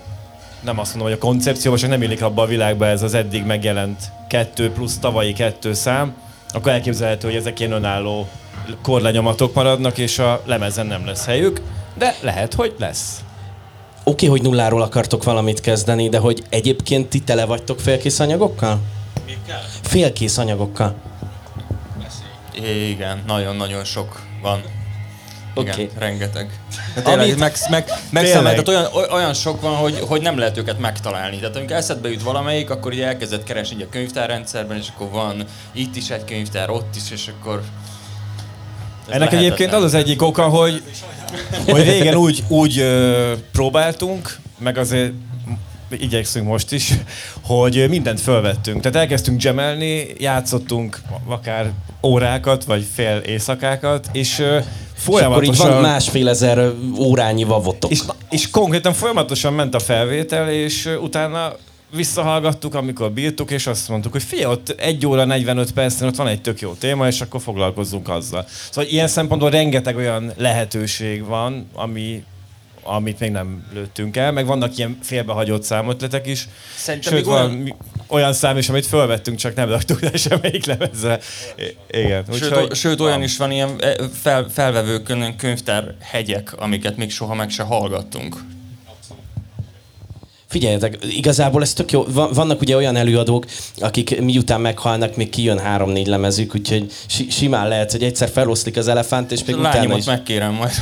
nem 0.60 0.78
azt 0.78 0.94
mondom, 0.94 1.12
hogy 1.12 1.20
a 1.22 1.26
koncepcióba, 1.26 1.78
csak 1.78 1.90
nem 1.90 2.02
illik 2.02 2.22
abba 2.22 2.42
a 2.42 2.46
világba 2.46 2.86
ez 2.86 3.02
az 3.02 3.14
eddig 3.14 3.44
megjelent 3.44 3.98
kettő 4.34 4.70
plusz 4.70 4.98
tavalyi 4.98 5.32
kettő 5.32 5.72
szám, 5.72 6.14
akkor 6.48 6.72
elképzelhető, 6.72 7.26
hogy 7.28 7.36
ezek 7.36 7.60
ilyen 7.60 7.72
önálló 7.72 8.28
korlenyomatok 8.82 9.54
maradnak, 9.54 9.98
és 9.98 10.18
a 10.18 10.42
lemezen 10.44 10.86
nem 10.86 11.06
lesz 11.06 11.26
helyük, 11.26 11.60
de 11.98 12.16
lehet, 12.20 12.54
hogy 12.54 12.74
lesz. 12.78 13.24
Oké, 14.04 14.26
okay, 14.26 14.28
hogy 14.28 14.42
nulláról 14.42 14.82
akartok 14.82 15.24
valamit 15.24 15.60
kezdeni, 15.60 16.08
de 16.08 16.18
hogy 16.18 16.44
egyébként 16.48 17.08
ti 17.08 17.20
tele 17.20 17.44
vagytok 17.44 17.80
félkész 17.80 18.20
anyagokkal? 18.20 18.80
Mikkel? 19.26 19.62
Félkész 19.82 20.38
anyagokkal. 20.38 20.94
Igen, 22.88 23.22
nagyon-nagyon 23.26 23.84
sok 23.84 24.20
van. 24.42 24.62
Igen, 25.56 25.72
okay. 25.72 25.90
rengeteg. 25.98 26.58
De 26.94 27.02
tényleg, 27.02 27.24
Amit... 27.24 27.38
meg, 27.38 27.54
meg, 27.70 27.88
meg 28.10 28.24
tehát 28.24 28.68
olyan, 28.68 28.86
olyan 29.12 29.34
sok 29.34 29.60
van, 29.60 29.74
hogy, 29.74 29.98
hogy 30.00 30.22
nem 30.22 30.38
lehet 30.38 30.58
őket 30.58 30.78
megtalálni. 30.78 31.38
Tehát 31.38 31.56
amikor 31.56 31.76
eszedbe 31.76 32.10
jut 32.10 32.22
valamelyik, 32.22 32.70
akkor 32.70 32.92
így 32.92 33.00
elkezded 33.00 33.42
keresni 33.42 33.82
a 33.82 33.88
könyvtárrendszerben, 33.90 34.76
és 34.76 34.88
akkor 34.94 35.10
van 35.10 35.44
itt 35.72 35.96
is 35.96 36.10
egy 36.10 36.24
könyvtár, 36.24 36.70
ott 36.70 36.96
is, 36.96 37.10
és 37.10 37.30
akkor 37.38 37.62
ennek 39.08 39.32
egyébként 39.32 39.72
az 39.72 39.82
az 39.82 39.94
egyik 39.94 40.22
oka, 40.22 40.48
hogy, 40.48 40.82
hogy 41.68 41.82
régen 41.82 42.14
úgy, 42.14 42.44
úgy 42.48 42.78
ö, 42.78 43.32
próbáltunk, 43.52 44.38
meg 44.58 44.78
azért 44.78 45.12
igyekszünk 45.90 46.46
most 46.46 46.72
is, 46.72 46.92
hogy 47.40 47.86
mindent 47.88 48.20
felvettünk. 48.20 48.80
Tehát 48.80 48.96
elkezdtünk 48.96 49.42
gemelni, 49.42 50.06
játszottunk 50.18 51.00
akár 51.26 51.72
órákat, 52.04 52.64
vagy 52.64 52.86
fél 52.94 53.16
éjszakákat, 53.16 54.08
és 54.12 54.42
folyamatosan... 54.94 55.52
És 55.52 55.58
akkor 55.58 55.68
így 55.68 55.72
van 55.72 55.82
másfél 55.82 56.28
ezer 56.28 56.72
órányi 56.98 57.44
vavotok. 57.44 57.90
És, 57.90 58.02
és 58.30 58.50
konkrétan 58.50 58.92
folyamatosan 58.92 59.52
ment 59.52 59.74
a 59.74 59.78
felvétel, 59.78 60.50
és 60.50 60.90
utána 61.02 61.52
visszahallgattuk, 61.94 62.74
amikor 62.74 63.12
bírtuk, 63.12 63.50
és 63.50 63.66
azt 63.66 63.88
mondtuk, 63.88 64.12
hogy 64.12 64.22
fia, 64.22 64.50
ott 64.50 64.68
egy 64.68 65.06
óra 65.06 65.24
45 65.24 65.72
percen 65.72 66.08
ott 66.08 66.16
van 66.16 66.26
egy 66.26 66.40
tök 66.40 66.60
jó 66.60 66.72
téma, 66.72 67.06
és 67.06 67.20
akkor 67.20 67.40
foglalkozzunk 67.40 68.08
azzal. 68.08 68.46
Szóval 68.70 68.90
ilyen 68.90 69.08
szempontból 69.08 69.50
rengeteg 69.50 69.96
olyan 69.96 70.32
lehetőség 70.36 71.24
van, 71.24 71.68
ami, 71.72 72.22
amit 72.84 73.18
még 73.18 73.30
nem 73.30 73.64
lőttünk 73.72 74.16
el, 74.16 74.32
meg 74.32 74.46
vannak 74.46 74.78
ilyen 74.78 74.98
félbehagyott 75.02 75.62
számotletek 75.62 76.26
is. 76.26 76.48
Szerintem 76.76 77.12
Sőt, 77.12 77.24
van 77.24 77.50
olyan... 77.50 77.76
olyan 78.06 78.32
szám 78.32 78.56
is, 78.56 78.68
amit 78.68 78.86
felvettünk, 78.86 79.38
csak 79.38 79.54
nem 79.54 79.68
raktuk 79.68 80.00
le 80.00 80.16
semmelyik 80.28 80.64
lemezre. 80.64 81.20
Igen. 81.90 82.24
Sőt, 82.32 82.42
Úgyhogy, 82.42 82.74
sőt 82.74 83.00
olyan 83.00 83.22
is 83.22 83.36
van, 83.36 83.50
ilyen 83.50 83.76
e, 83.80 83.96
fel, 84.12 84.46
felvevő 84.52 85.02
könyvtár 85.36 85.94
hegyek, 86.00 86.52
amiket 86.56 86.96
még 86.96 87.10
soha 87.10 87.34
meg 87.34 87.50
se 87.50 87.62
hallgattunk. 87.62 88.36
Figyeljetek, 90.54 90.98
igazából 91.10 91.62
ez 91.62 91.72
tök 91.72 91.92
jó. 91.92 92.04
Vannak 92.12 92.60
ugye 92.60 92.76
olyan 92.76 92.96
előadók, 92.96 93.44
akik 93.76 94.20
miután 94.20 94.60
meghalnak, 94.60 95.16
még 95.16 95.30
kijön 95.30 95.58
három-négy 95.58 96.06
lemezük, 96.06 96.54
úgyhogy 96.54 96.92
simán 97.28 97.68
lehet, 97.68 97.92
hogy 97.92 98.02
egyszer 98.02 98.28
feloszlik 98.28 98.76
az 98.76 98.88
elefánt, 98.88 99.32
és 99.32 99.44
még 99.44 99.56
utána 99.56 99.96
is... 99.96 100.04
megkérem 100.04 100.52
majd. 100.52 100.72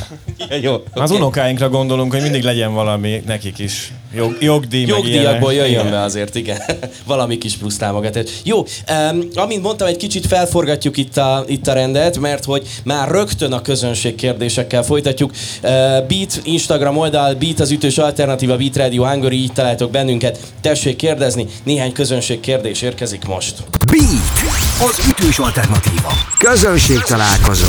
ja, 0.49 0.55
jó, 0.61 0.73
okay. 0.73 1.03
Az 1.03 1.11
unokáinkra 1.11 1.69
gondolunk, 1.69 2.11
hogy 2.11 2.21
mindig 2.21 2.43
legyen 2.43 2.73
valami 2.73 3.21
nekik 3.25 3.59
is. 3.59 3.91
Jog, 4.15 4.37
jogdíj, 4.39 4.85
Jogdíjakból 4.85 5.53
jöjjön 5.53 5.89
be 5.89 6.01
azért, 6.01 6.35
igen. 6.35 6.61
valami 7.05 7.37
kis 7.37 7.57
plusz 7.57 7.77
támogatás. 7.77 8.29
Jó, 8.43 8.57
um, 8.59 9.27
amint 9.33 9.61
mondtam, 9.61 9.87
egy 9.87 9.97
kicsit 9.97 10.27
felforgatjuk 10.27 10.97
itt 10.97 11.17
a, 11.17 11.43
itt 11.47 11.67
a 11.67 11.73
rendet, 11.73 12.19
mert 12.19 12.45
hogy 12.45 12.67
már 12.83 13.09
rögtön 13.11 13.51
a 13.51 13.61
közönség 13.61 14.15
kérdésekkel 14.15 14.83
folytatjuk. 14.83 15.31
Uh, 15.31 15.69
Beat 16.07 16.41
Instagram 16.43 16.97
oldal, 16.97 17.33
Beat 17.33 17.59
az 17.59 17.71
ütős 17.71 17.97
alternatíva, 17.97 18.57
Beat 18.57 18.75
Radio 18.75 19.07
Hungary, 19.07 19.37
így 19.37 19.53
találtok 19.53 19.91
bennünket. 19.91 20.39
Tessék 20.61 20.95
kérdezni, 20.95 21.45
néhány 21.63 21.91
közönség 21.91 22.39
kérdés 22.39 22.81
érkezik 22.81 23.25
most. 23.25 23.55
Beat, 23.91 24.89
az 24.89 25.05
ütős 25.09 25.39
alternatíva. 25.39 26.11
Közönség 26.39 26.99
találkozó. 26.99 27.65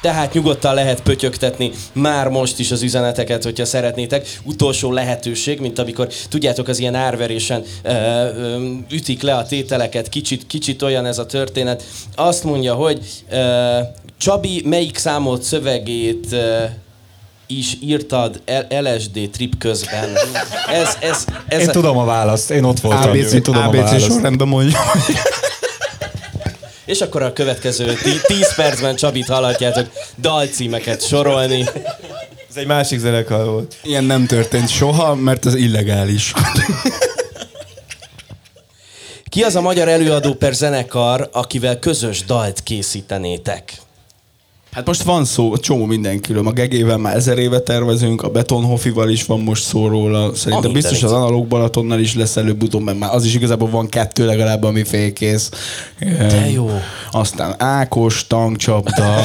Tehát 0.00 0.32
nyugodtan 0.32 0.74
lehet 0.74 1.02
pötyögtetni 1.02 1.70
már 1.92 2.28
most 2.28 2.58
is 2.58 2.70
az 2.70 2.82
üzeneteket, 2.82 3.44
hogyha 3.44 3.64
szeretnétek. 3.64 4.38
Utolsó 4.44 4.92
lehetőség, 4.92 5.60
mint 5.60 5.78
amikor 5.78 6.08
tudjátok, 6.28 6.68
az 6.68 6.78
ilyen 6.78 6.94
árverésen 6.94 7.62
ö, 7.82 7.90
ö, 7.92 8.72
ütik 8.90 9.22
le 9.22 9.34
a 9.34 9.46
tételeket, 9.46 10.08
kicsit, 10.08 10.46
kicsit 10.46 10.82
olyan 10.82 11.06
ez 11.06 11.18
a 11.18 11.26
történet. 11.26 11.82
Azt 12.14 12.44
mondja, 12.44 12.74
hogy 12.74 13.00
ö, 13.30 13.78
Csabi 14.18 14.62
melyik 14.64 14.98
számolt 14.98 15.42
szövegét 15.42 16.26
ö, 16.32 16.64
is 17.46 17.76
írtad 17.80 18.42
LSD 18.68 19.30
trip 19.32 19.58
közben. 19.58 20.08
Ez, 20.72 20.96
ez, 21.00 21.24
ez 21.48 21.60
én 21.60 21.68
a... 21.68 21.72
tudom 21.72 21.98
a 21.98 22.04
választ, 22.04 22.50
én 22.50 22.64
ott 22.64 22.80
voltam. 22.80 23.10
ABC, 23.10 23.34
ABC 23.34 23.48
a 23.48 23.70
választ. 23.70 24.06
sorrendben 24.06 24.48
mondja. 24.48 24.78
És 26.90 27.00
akkor 27.00 27.22
a 27.22 27.32
következő 27.32 27.96
10 28.26 28.54
percben 28.54 28.96
Csabit 28.96 29.26
hallhatjátok 29.26 29.86
dalcímeket 30.18 31.06
sorolni. 31.06 31.64
Ez 32.48 32.56
egy 32.56 32.66
másik 32.66 32.98
zenekar 32.98 33.44
volt. 33.44 33.76
Ilyen 33.82 34.04
nem 34.04 34.26
történt 34.26 34.68
soha, 34.68 35.14
mert 35.14 35.46
ez 35.46 35.54
illegális. 35.54 36.32
Ki 39.28 39.42
az 39.42 39.56
a 39.56 39.60
magyar 39.60 39.88
előadó 39.88 40.34
per 40.34 40.54
zenekar, 40.54 41.28
akivel 41.32 41.78
közös 41.78 42.24
dalt 42.24 42.62
készítenétek? 42.62 43.72
Hát 44.72 44.86
most 44.86 45.02
van 45.02 45.24
szó, 45.24 45.56
csomó 45.56 45.84
mindenkiről. 45.84 46.46
A 46.46 46.52
Gegével 46.52 46.96
már 46.96 47.16
ezer 47.16 47.38
éve 47.38 47.60
tervezünk, 47.60 48.22
a 48.22 48.28
Betonhofival 48.28 49.08
is 49.08 49.24
van 49.24 49.40
most 49.40 49.62
szó 49.62 49.88
róla. 49.88 50.34
Szerintem 50.34 50.72
biztos 50.72 51.02
az 51.02 51.12
Analóg 51.12 51.46
Balatonnal 51.46 52.00
is 52.00 52.14
lesz 52.14 52.36
előbb-utóbb, 52.36 52.82
mert 52.82 52.98
már 52.98 53.14
az 53.14 53.24
is 53.24 53.34
igazából 53.34 53.70
van 53.70 53.88
kettő 53.88 54.26
legalább, 54.26 54.62
ami 54.62 54.84
félkész. 54.84 55.50
De 56.18 56.50
jó. 56.50 56.70
Aztán 57.10 57.54
Ákos, 57.58 58.26
tankcsapda. 58.26 59.24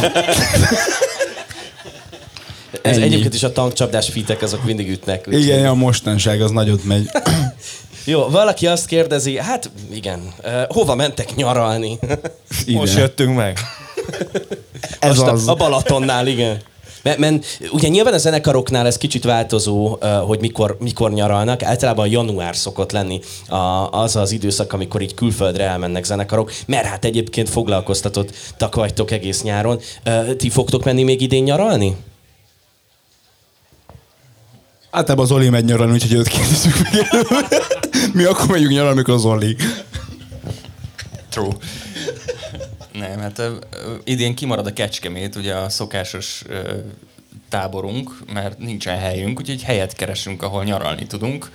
Ez 2.81 2.97
egyébként 2.97 3.33
is 3.33 3.43
a 3.43 3.51
tankcsapdás 3.51 4.09
fitek, 4.09 4.41
azok 4.41 4.63
mindig 4.63 4.89
ütnek. 4.89 5.27
Igen, 5.29 5.65
a 5.65 5.73
mostanság 5.73 6.41
az 6.41 6.51
nagyot 6.51 6.83
megy. 6.83 7.09
Jó, 8.05 8.29
valaki 8.29 8.67
azt 8.67 8.85
kérdezi, 8.85 9.37
hát 9.37 9.69
igen, 9.93 10.33
uh, 10.43 10.63
hova 10.67 10.95
mentek 10.95 11.35
nyaralni? 11.35 11.99
Most 12.67 12.97
jöttünk 12.97 13.35
meg. 13.35 13.59
Ez 14.99 15.17
Most 15.17 15.31
az. 15.31 15.47
A, 15.47 15.51
a 15.51 15.55
Balatonnál, 15.55 16.27
igen. 16.27 16.61
Mert, 17.03 17.17
mert 17.17 17.45
ugye 17.71 17.87
nyilván 17.87 18.13
a 18.13 18.17
zenekaroknál 18.17 18.85
ez 18.85 18.97
kicsit 18.97 19.23
változó, 19.23 19.97
hogy 20.25 20.39
mikor, 20.39 20.77
mikor 20.79 21.11
nyaralnak. 21.11 21.63
Általában 21.63 22.07
január 22.07 22.55
szokott 22.55 22.91
lenni 22.91 23.19
a, 23.47 23.55
az 23.91 24.15
az 24.15 24.31
időszak, 24.31 24.73
amikor 24.73 25.01
így 25.01 25.13
külföldre 25.13 25.63
elmennek 25.63 26.03
zenekarok, 26.03 26.51
mert 26.65 26.85
hát 26.85 27.05
egyébként 27.05 27.49
foglalkoztatottak 27.49 28.75
vagytok 28.75 29.11
egész 29.11 29.41
nyáron. 29.41 29.79
Ti 30.37 30.49
fogtok 30.49 30.83
menni 30.83 31.03
még 31.03 31.21
idén 31.21 31.43
nyaralni? 31.43 31.95
Általában 34.91 35.25
az 35.25 35.31
Oli 35.31 35.49
megy 35.49 35.65
nyaralni, 35.65 35.93
úgyhogy 35.93 36.13
őt 36.13 36.27
kérdezzük 36.27 36.73
meg. 36.83 37.07
Mi 38.13 38.23
akkor 38.23 38.47
megyünk 38.47 38.71
nyaralni, 38.71 38.91
amikor 38.91 39.13
az 39.13 39.25
Oli. 39.25 39.55
True. 41.29 41.53
Nem, 43.09 43.19
hát 43.19 43.39
uh, 43.39 43.55
idén 44.03 44.35
kimarad 44.35 44.65
a 44.65 44.73
Kecskemét, 44.73 45.35
ugye 45.35 45.53
a 45.53 45.69
szokásos 45.69 46.43
uh, 46.49 46.69
táborunk, 47.49 48.19
mert 48.33 48.59
nincsen 48.59 48.97
helyünk, 48.97 49.39
úgyhogy 49.39 49.63
helyet 49.63 49.93
keresünk, 49.93 50.43
ahol 50.43 50.63
nyaralni 50.63 51.07
tudunk, 51.07 51.51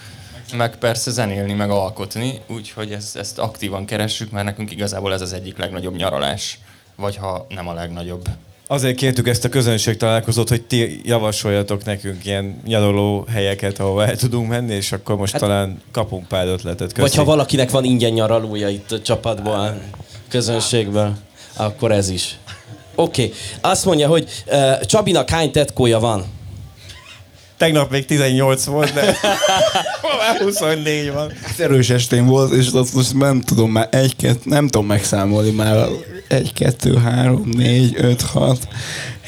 meg 0.57 0.77
persze 0.77 1.11
zenélni, 1.11 1.53
meg 1.53 1.71
alkotni, 1.71 2.41
úgyhogy 2.49 2.93
ezt, 2.93 3.17
ezt 3.17 3.39
aktívan 3.39 3.85
keressük, 3.85 4.31
mert 4.31 4.45
nekünk 4.45 4.71
igazából 4.71 5.13
ez 5.13 5.21
az 5.21 5.33
egyik 5.33 5.59
legnagyobb 5.59 5.97
nyaralás, 5.97 6.59
vagy 6.97 7.17
ha 7.17 7.47
nem 7.49 7.69
a 7.69 7.73
legnagyobb. 7.73 8.29
Azért 8.67 8.97
kértük 8.97 9.29
ezt 9.29 9.45
a 9.45 9.49
közönség 9.49 9.97
találkozót, 9.97 10.49
hogy 10.49 10.63
ti 10.63 11.01
javasoljatok 11.05 11.85
nekünk 11.85 12.25
ilyen 12.25 12.61
nyaraló 12.67 13.27
helyeket, 13.29 13.79
ahol 13.79 14.05
el 14.05 14.17
tudunk 14.17 14.49
menni, 14.49 14.75
és 14.75 14.93
akkor 14.93 15.17
most 15.17 15.33
hát, 15.33 15.41
talán 15.41 15.83
kapunk 15.93 16.29
pár 16.29 16.47
ötletet. 16.47 16.93
Köszi. 16.93 17.01
Vagy 17.01 17.15
ha 17.15 17.25
valakinek 17.25 17.71
van 17.71 17.85
ingyen 17.85 18.13
nyaralója 18.13 18.69
itt 18.69 18.93
a 18.93 19.01
csapatból, 19.01 19.81
közönségből 20.29 21.17
akkor 21.57 21.93
ez 21.93 22.09
is. 22.09 22.39
Oké. 22.95 23.25
Okay. 23.25 23.37
Azt 23.61 23.85
mondja, 23.85 24.09
hogy 24.09 24.29
uh, 24.47 24.81
Csabinak 24.81 25.31
hány 25.31 25.53
tetkója 25.53 25.99
van? 25.99 26.25
Tegnap 27.57 27.91
még 27.91 28.05
18 28.05 28.65
volt, 28.65 28.93
de 28.93 29.03
már 30.21 30.41
24 30.41 31.13
van. 31.13 31.33
Ez 31.51 31.61
erős 31.61 31.91
estén 31.91 32.27
volt, 32.27 32.53
és 32.53 32.69
azt 32.73 32.95
most 32.95 33.15
nem 33.15 33.41
tudom 33.41 33.71
már 33.71 33.89
egy, 33.91 34.17
két, 34.17 34.45
nem 34.45 34.69
tudom 34.69 34.87
megszámolni 34.87 35.51
már. 35.51 35.89
Egy, 36.29 36.53
kettő, 36.53 36.97
három, 36.97 37.49
négy, 37.57 37.95
öt, 37.97 38.23
hat, 38.23 38.69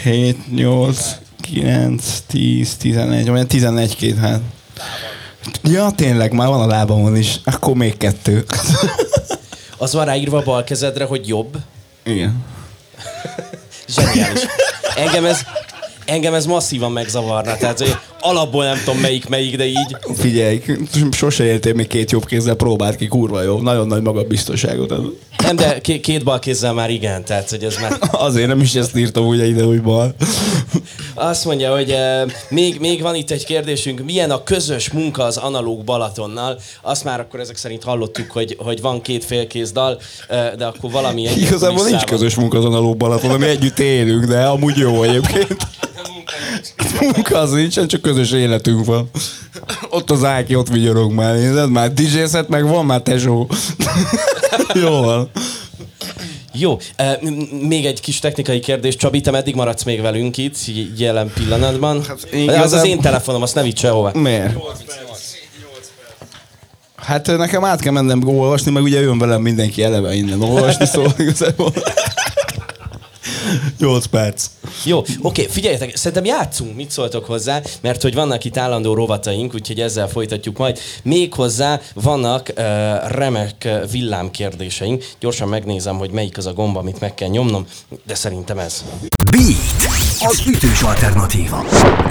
hét, 0.02 0.55
nyolc, 0.55 1.17
kilenc, 1.41 2.05
tíz, 2.26 2.76
tizenegy, 2.76 3.31
olyan 3.31 3.47
tizenegy 3.47 3.97
két 3.97 4.19
hát. 4.19 4.41
Ja, 5.62 5.91
tényleg, 5.97 6.33
már 6.33 6.49
van 6.49 6.61
a 6.61 6.67
lábamon 6.67 7.17
is. 7.17 7.41
Akkor 7.45 7.75
még 7.75 7.97
kettő. 7.97 8.45
Az 9.79 9.93
van 9.93 10.05
ráírva 10.05 10.38
a 10.38 10.43
bal 10.43 10.64
kezedre, 10.64 11.05
hogy 11.05 11.29
jobb? 11.29 11.57
Igen. 12.04 12.44
Zseniális. 13.88 14.40
Engem 14.94 15.25
ez, 15.25 15.40
engem 16.04 16.35
ez 16.35 16.47
masszívan 16.47 16.92
megzavarna. 16.92 17.56
Tehát, 17.56 17.78
hogy 17.78 17.97
alapból 18.23 18.64
nem 18.64 18.79
tudom 18.85 19.00
melyik 19.00 19.29
melyik, 19.29 19.57
de 19.57 19.67
így. 19.67 19.97
Figyelj, 20.14 20.62
sose 21.11 21.45
éltél 21.45 21.75
még 21.75 21.87
két 21.87 22.11
jobb 22.11 22.25
kézzel, 22.25 22.55
próbált 22.55 22.97
ki, 22.97 23.07
kurva 23.07 23.43
jó. 23.43 23.61
Nagyon 23.61 23.87
nagy 23.87 24.02
magabiztosságot. 24.02 24.95
Nem, 25.38 25.57
de 25.57 25.81
két 25.81 26.25
bal 26.25 26.38
kézzel 26.38 26.73
már 26.73 26.91
igen, 26.91 27.25
tehát 27.25 27.50
hogy 27.50 27.64
ez 27.64 27.76
már... 27.81 27.99
Azért 28.29 28.47
nem 28.47 28.61
is 28.61 28.75
ezt 28.75 28.97
írtam 28.97 29.26
ugye 29.26 29.47
ide, 29.47 29.64
hogy 29.64 29.83
bal. 29.83 30.14
Azt 31.14 31.45
mondja, 31.45 31.75
hogy 31.75 31.91
uh, 31.91 32.31
még, 32.49 32.81
még 32.81 33.02
van 33.02 33.14
itt 33.14 33.31
egy 33.31 33.45
kérdésünk, 33.45 34.05
milyen 34.05 34.31
a 34.31 34.43
közös 34.43 34.91
munka 34.91 35.23
az 35.23 35.37
analóg 35.37 35.85
Balatonnal? 35.85 36.59
Azt 36.83 37.05
már 37.05 37.21
akkor 37.21 37.41
ezek 37.41 37.57
szerint 37.57 37.83
hallottuk, 37.83 38.31
hogy, 38.31 38.57
hogy 38.59 38.81
van 38.81 39.00
két 39.00 39.25
félkész 39.25 39.73
dal, 39.73 40.00
uh, 40.28 40.54
de 40.54 40.67
akkor 40.67 40.91
valami... 40.91 41.23
Igazából 41.37 41.85
nincs 41.85 42.04
közös 42.04 42.35
munka 42.35 42.58
az 42.58 42.65
analóg 42.65 42.97
Balaton, 42.97 43.39
mi 43.41 43.47
együtt 43.47 43.78
élünk, 43.78 44.25
de 44.25 44.45
amúgy 44.45 44.76
jó 44.76 45.02
egyébként. 45.02 45.56
Munka 47.00 47.39
az 47.39 47.50
nincsen, 47.50 47.87
csak 47.87 48.00
közös 48.00 48.32
életünk 48.32 48.85
van. 48.85 49.11
Ott 49.91 50.11
az 50.11 50.25
Áki, 50.25 50.54
ott 50.54 50.69
vigyorog 50.69 51.13
már, 51.13 51.35
nézed? 51.35 51.71
Már 51.71 51.93
dj 51.93 52.37
meg 52.49 52.69
van 52.69 52.87
már 52.87 53.00
tesó. 53.00 53.49
Jó 54.82 55.00
van. 55.00 55.30
Jó, 56.54 56.78
még 57.69 57.87
egy 57.87 58.00
kis 58.00 58.19
technikai 58.19 58.61
kérdés. 58.61 58.97
Csabi, 58.97 59.21
te 59.21 59.30
meddig 59.30 59.54
maradsz 59.54 59.82
még 59.82 60.00
velünk 60.00 60.37
itt, 60.37 60.56
jelen 60.97 61.32
pillanatban? 61.35 62.04
Hát, 62.04 62.28
igazán... 62.32 62.63
Az 62.63 62.73
az 62.73 62.85
én 62.85 63.00
telefonom, 63.00 63.43
azt 63.43 63.54
ne 63.54 63.63
vitt 63.63 63.78
sehova. 63.78 64.11
Miért? 64.15 64.56
Hát 66.97 67.26
nekem 67.26 67.65
át 67.65 67.80
kell 67.80 67.93
mennem 67.93 68.28
olvasni, 68.28 68.71
meg 68.71 68.82
ugye 68.82 69.00
jön 69.00 69.19
velem 69.19 69.43
mindenki 69.43 69.82
eleve 69.82 70.15
innen 70.15 70.43
olvasni, 70.43 70.87
szóval 70.93 71.13
igazából... 71.19 71.73
8 73.78 74.06
perc. 74.06 74.47
Jó, 74.84 75.02
oké, 75.23 75.47
figyeljetek, 75.47 75.97
szerintem 75.97 76.25
játszunk, 76.25 76.76
mit 76.76 76.91
szóltok 76.91 77.25
hozzá, 77.25 77.60
mert 77.80 78.02
hogy 78.02 78.15
vannak 78.15 78.45
itt 78.45 78.56
állandó 78.56 78.95
rovataink, 78.95 79.54
úgyhogy 79.54 79.80
ezzel 79.80 80.08
folytatjuk 80.08 80.58
majd. 80.58 80.78
Még 81.02 81.34
hozzá 81.34 81.80
vannak 81.95 82.49
uh, 82.49 82.65
remek 83.10 83.69
villámkérdéseink. 83.91 85.04
Gyorsan 85.21 85.49
megnézem, 85.49 85.97
hogy 85.99 86.10
melyik 86.10 86.38
az 86.38 86.47
a 86.47 86.52
gomba, 86.52 86.78
amit 86.78 87.00
meg 87.00 87.15
kell 87.15 87.28
nyomnom, 87.28 87.67
de 88.06 88.15
szerintem 88.15 88.58
ez. 88.58 88.84
Beat, 89.36 89.73
az 90.18 90.42
ütős 90.47 90.82
alternatíva. 90.82 91.64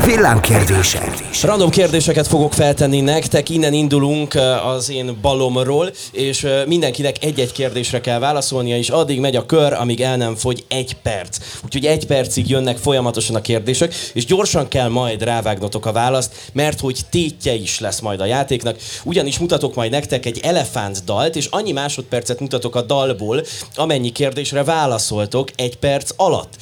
Villámkérdése. 0.06 1.14
Random 1.44 1.70
kérdéseket 1.70 2.28
fogok 2.28 2.54
feltenni 2.54 3.02
nektek, 3.02 3.50
innen 3.50 3.74
indulunk 3.74 4.38
az 4.66 4.90
én 4.90 5.18
balomról, 5.22 5.92
és 6.12 6.48
mindenkinek 6.68 7.24
egy-egy 7.24 7.52
kérdésre 7.52 8.02
kell 8.02 8.20
válaszolnia, 8.20 8.78
és 8.78 8.90
addig 8.90 9.20
megy 9.20 9.36
a 9.36 9.46
kör, 9.46 9.74
amíg 9.74 10.02
el 10.02 10.18
nem 10.18 10.36
fogy 10.36 10.66
egy 10.68 10.94
perc. 10.94 11.38
Úgyhogy 11.66 11.86
egy 11.86 12.06
percig 12.06 12.50
jönnek 12.50 12.78
folyamatosan 12.78 13.36
a 13.36 13.42
kérdések, 13.42 13.94
és 14.14 14.26
gyorsan 14.26 14.68
kell 14.68 14.90
majd 14.90 15.24
rávágnotok 15.24 15.86
a 15.86 15.92
választ, 15.92 16.36
mert 16.54 16.80
hogy 16.80 17.00
tétje 17.10 17.54
is 17.54 17.80
lesz 17.80 18.00
majd 18.00 18.22
a 18.22 18.26
játéknak. 18.26 18.78
Ugyanis 19.04 19.40
mutatok 19.40 19.76
majd 19.76 19.92
nektek 19.92 20.26
egy 20.26 20.40
elefánt 20.44 21.04
dalt, 21.06 21.36
és 21.36 21.48
annyi 21.50 21.72
másodpercet 21.72 22.40
mutatok 22.40 22.76
a 22.76 22.82
dalból, 22.82 23.44
amennyi 23.76 24.10
kérdésre 24.10 24.64
válaszoltok 24.64 25.50
egy 25.56 25.78
perc 25.78 26.10
alatt. 26.16 26.54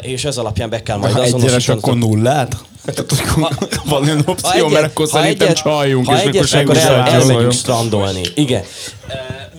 És 0.00 0.24
ez 0.24 0.36
alapján 0.36 0.70
be 0.70 0.82
kell 0.82 0.96
majd 0.96 1.12
ha 1.12 1.20
azonosítani. 1.20 1.78
akkor 1.78 1.96
nullát? 1.96 2.56
van 3.84 4.02
olyan 4.02 4.22
opció, 4.26 4.68
mert 4.68 4.84
akkor 4.84 5.08
szerintem 5.08 5.54
csaljunk, 5.54 6.06
ha 6.06 6.16
és 6.16 6.22
egyet, 6.22 6.52
akkor 6.52 6.76
el, 6.76 6.94
elmegyünk 6.94 7.52
strandolni. 7.52 8.22
Igen. 8.34 8.62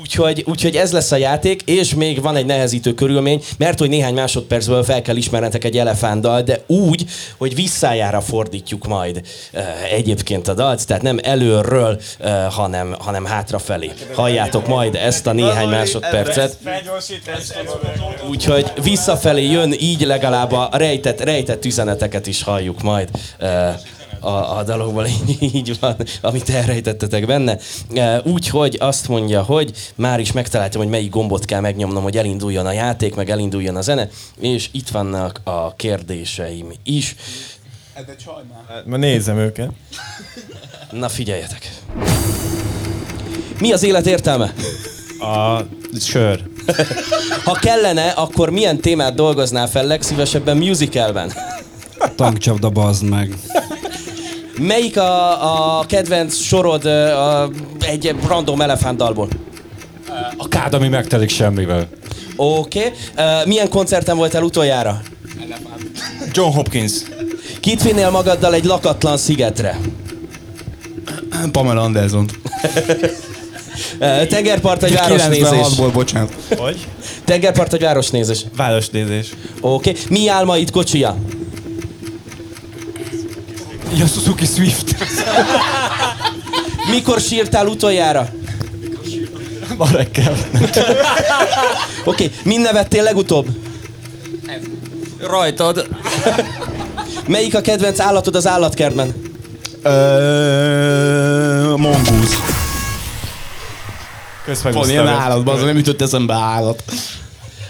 Úgyhogy, 0.10 0.44
úgyhogy 0.48 0.76
ez 0.76 0.92
lesz 0.92 1.12
a 1.12 1.16
játék, 1.16 1.62
és 1.62 1.94
még 1.94 2.22
van 2.22 2.36
egy 2.36 2.46
nehezítő 2.46 2.94
körülmény, 2.94 3.44
mert 3.58 3.80
hogy 3.80 3.90
néhány 3.90 4.14
másodpercből 4.14 4.84
fel 4.84 5.02
kell 5.02 5.16
ismernetek 5.16 5.64
egy 5.64 5.78
elefántdal, 5.78 6.42
de 6.42 6.64
úgy, 6.68 7.06
hogy 7.38 7.56
visszájára 7.56 8.22
fordítjuk 8.22 8.88
majd 8.88 9.22
egyébként 9.92 10.48
a 10.48 10.54
dalt, 10.54 10.88
tehát 10.88 11.02
nem 11.02 11.20
előről, 11.24 12.00
hanem, 12.50 12.96
hanem 13.00 13.26
hátrafelé. 13.26 13.92
Halljátok 14.14 14.68
majd 14.68 14.96
ezt 14.96 15.28
a 15.28 15.34
néhány 15.34 15.68
másodpercet. 15.68 16.58
Úgyhogy 18.30 18.72
visszafelé 18.84 19.52
jön, 19.52 19.74
így 19.80 20.02
legalább 20.02 20.52
a 20.52 20.70
rejtett, 20.72 21.24
rejtett 21.24 21.66
üzeneteket 21.66 22.28
is 22.28 22.44
halljuk 22.44 22.82
majd. 22.82 23.10
A, 24.20 24.58
a 24.58 24.64
dalokból, 24.64 25.08
így 25.40 25.80
van, 25.80 25.96
amit 26.22 26.50
elrejtettetek 26.50 27.26
benne. 27.26 27.58
E, 27.94 28.22
úgyhogy 28.26 28.78
azt 28.80 29.08
mondja, 29.08 29.42
hogy 29.42 29.72
már 29.96 30.20
is 30.20 30.32
megtaláltam, 30.32 30.82
hogy 30.82 30.90
melyik 30.90 31.10
gombot 31.10 31.46
kell 31.46 31.60
megnyomnom, 31.60 32.04
hogy 32.04 32.18
elinduljon 32.18 32.66
a 32.66 32.72
játék, 32.72 33.16
meg 33.16 33.30
elinduljon 33.30 33.76
a 33.76 33.82
zene, 33.82 34.10
és 34.40 34.70
itt 34.72 34.90
vannak 34.90 35.42
a 35.44 35.76
kérdéseim 35.76 36.72
is. 36.84 37.16
De 38.06 38.16
csaj 38.16 38.44
már. 38.52 38.84
Ma 38.86 38.98
nézem 38.98 39.38
őket. 39.38 39.70
Na 40.92 41.10
figyeljetek. 41.10 41.72
Mi 43.60 43.72
az 43.72 43.84
élet 43.84 44.06
értelme? 44.06 44.54
A 45.20 45.60
sör. 46.00 46.44
Ha 47.44 47.54
kellene, 47.54 48.10
akkor 48.10 48.50
milyen 48.50 48.80
témát 48.80 49.16
dolgoznál 49.16 49.68
fel 49.68 49.86
legszívesebben 49.86 50.58
musicalben? 50.58 51.34
Tankcsapda, 52.16 52.70
bazd 52.70 53.04
meg. 53.04 53.38
Melyik 54.60 54.98
a, 54.98 55.80
a 55.80 55.86
kedvenc 55.86 56.36
sorod 56.36 56.86
a, 56.86 57.50
egy 57.80 58.16
random 58.28 58.62
elefántdalból? 58.62 59.28
A 60.38 60.48
kád, 60.48 60.74
ami 60.74 60.88
megtelik 60.88 61.30
semmivel. 61.30 61.88
Oké. 62.36 62.80
Okay. 62.80 62.92
Uh, 63.42 63.48
milyen 63.48 63.70
koncerten 63.70 64.18
voltál 64.18 64.44
utoljára? 64.44 65.02
John 66.32 66.52
Hopkins. 66.52 66.94
Kit 67.60 67.84
vinnél 67.84 68.10
magaddal 68.10 68.54
egy 68.54 68.64
lakatlan 68.64 69.18
szigetre? 69.18 69.80
Pamela 71.52 71.82
Anderson. 71.82 72.30
Tengerpart 74.30 74.82
vagy 74.82 74.94
városnézés? 74.94 75.48
96-ból, 75.50 75.90
bocsánat. 75.94 76.34
Hogy? 76.58 76.88
Tengerpart 77.26 77.72
vagy 77.72 77.82
városnézés? 77.82 78.46
Városnézés. 78.56 79.30
Oké. 79.62 79.90
Okay. 79.90 80.02
Mi 80.10 80.60
itt 80.60 80.72
kocsia? 80.72 81.18
Ja, 83.98 84.08
Suzuki 84.08 84.46
Swift. 84.46 84.96
Mikor 86.92 87.20
sírtál 87.20 87.68
utoljára? 87.68 88.30
Ma 89.78 89.88
reggel. 89.92 90.38
Oké, 90.54 92.24
okay. 92.26 92.32
mind 92.44 92.62
nevettél 92.62 93.04
legutóbb? 93.04 93.48
Rajtad. 95.20 95.88
Melyik 97.28 97.56
a 97.56 97.62
kedvenc 97.62 98.00
állatod 98.00 98.36
az 98.36 98.48
állatkertben? 98.48 99.14
Ö, 99.84 101.74
mongoose. 101.78 102.38
Kösz 104.46 104.62
Van 104.62 104.90
ilyen 104.90 105.08
állat, 105.08 105.50
az 105.50 105.62
nem 105.62 105.78
ütött 105.78 106.02
eszembe 106.02 106.34
állat. 106.34 106.84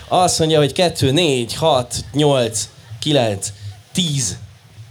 Azt 0.08 0.40
mondja, 0.40 0.58
hogy 0.58 0.74
2, 0.74 1.12
4, 1.12 1.56
6, 1.56 1.96
8, 2.14 2.70
9, 3.00 3.48
10. 3.94 4.38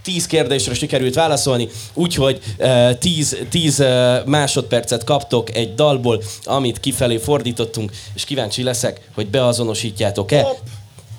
10 0.09 0.27
kérdésre 0.27 0.75
sikerült 0.75 1.14
válaszolni, 1.14 1.68
úgyhogy 1.94 2.38
uh, 2.59 2.99
10, 2.99 3.37
10 3.51 3.81
uh, 3.81 3.87
másodpercet 4.27 5.05
kaptok 5.05 5.55
egy 5.55 5.75
dalból, 5.75 6.23
amit 6.44 6.81
kifelé 6.81 7.16
fordítottunk, 7.16 7.90
és 8.14 8.25
kíváncsi 8.25 8.62
leszek, 8.62 9.01
hogy 9.14 9.27
beazonosítjátok-e. 9.27 10.47